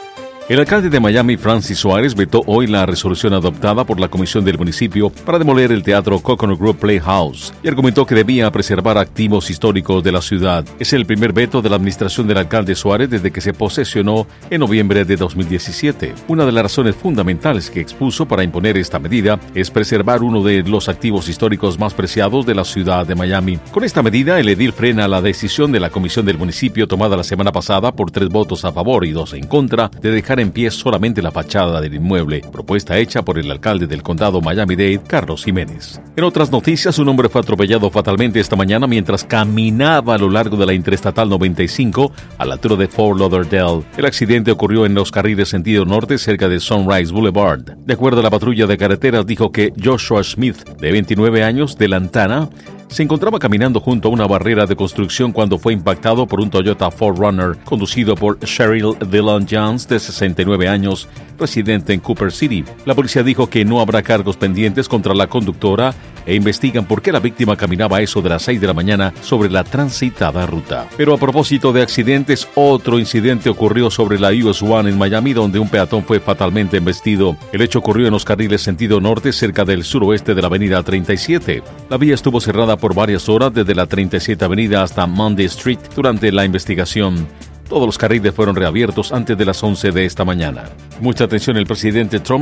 [0.46, 4.58] El alcalde de Miami, Francis Suárez, vetó hoy la resolución adoptada por la comisión del
[4.58, 10.04] municipio para demoler el teatro Coconut Grove Playhouse y argumentó que debía preservar activos históricos
[10.04, 10.66] de la ciudad.
[10.78, 14.60] Es el primer veto de la administración del alcalde Suárez desde que se posesionó en
[14.60, 16.14] noviembre de 2017.
[16.28, 20.62] Una de las razones fundamentales que expuso para imponer esta medida es preservar uno de
[20.62, 23.58] los activos históricos más preciados de la ciudad de Miami.
[23.72, 27.24] Con esta medida, el edil frena la decisión de la comisión del municipio tomada la
[27.24, 30.70] semana pasada por tres votos a favor y dos en contra de dejar en pie
[30.70, 36.00] solamente la fachada del inmueble, propuesta hecha por el alcalde del condado Miami-Dade, Carlos Jiménez.
[36.16, 40.56] En otras noticias, un hombre fue atropellado fatalmente esta mañana mientras caminaba a lo largo
[40.56, 43.82] de la Interestatal 95 a la altura de Fort Lauderdale.
[43.96, 47.76] El accidente ocurrió en los carriles sentido norte cerca de Sunrise Boulevard.
[47.78, 51.88] De acuerdo a la patrulla de carreteras, dijo que Joshua Smith, de 29 años, de
[51.88, 52.48] Lantana,
[52.88, 56.88] se encontraba caminando junto a una barrera de construcción cuando fue impactado por un Toyota
[56.88, 61.08] 4Runner conducido por Cheryl Dillon Jones, de 69 años,
[61.38, 62.64] residente en Cooper City.
[62.84, 65.94] La policía dijo que no habrá cargos pendientes contra la conductora
[66.26, 69.12] e investigan por qué la víctima caminaba a eso de las 6 de la mañana
[69.20, 70.86] sobre la transitada ruta.
[70.96, 75.58] Pero a propósito de accidentes, otro incidente ocurrió sobre la US One en Miami donde
[75.58, 77.36] un peatón fue fatalmente embestido.
[77.52, 81.62] El hecho ocurrió en los carriles sentido norte cerca del suroeste de la avenida 37.
[81.90, 86.32] La vía estuvo cerrada por varias horas desde la 37 avenida hasta Monday Street durante
[86.32, 87.26] la investigación.
[87.68, 90.64] Todos los carriles fueron reabiertos antes de las 11 de esta mañana.
[91.00, 92.32] Mucha atención, el presidente Trump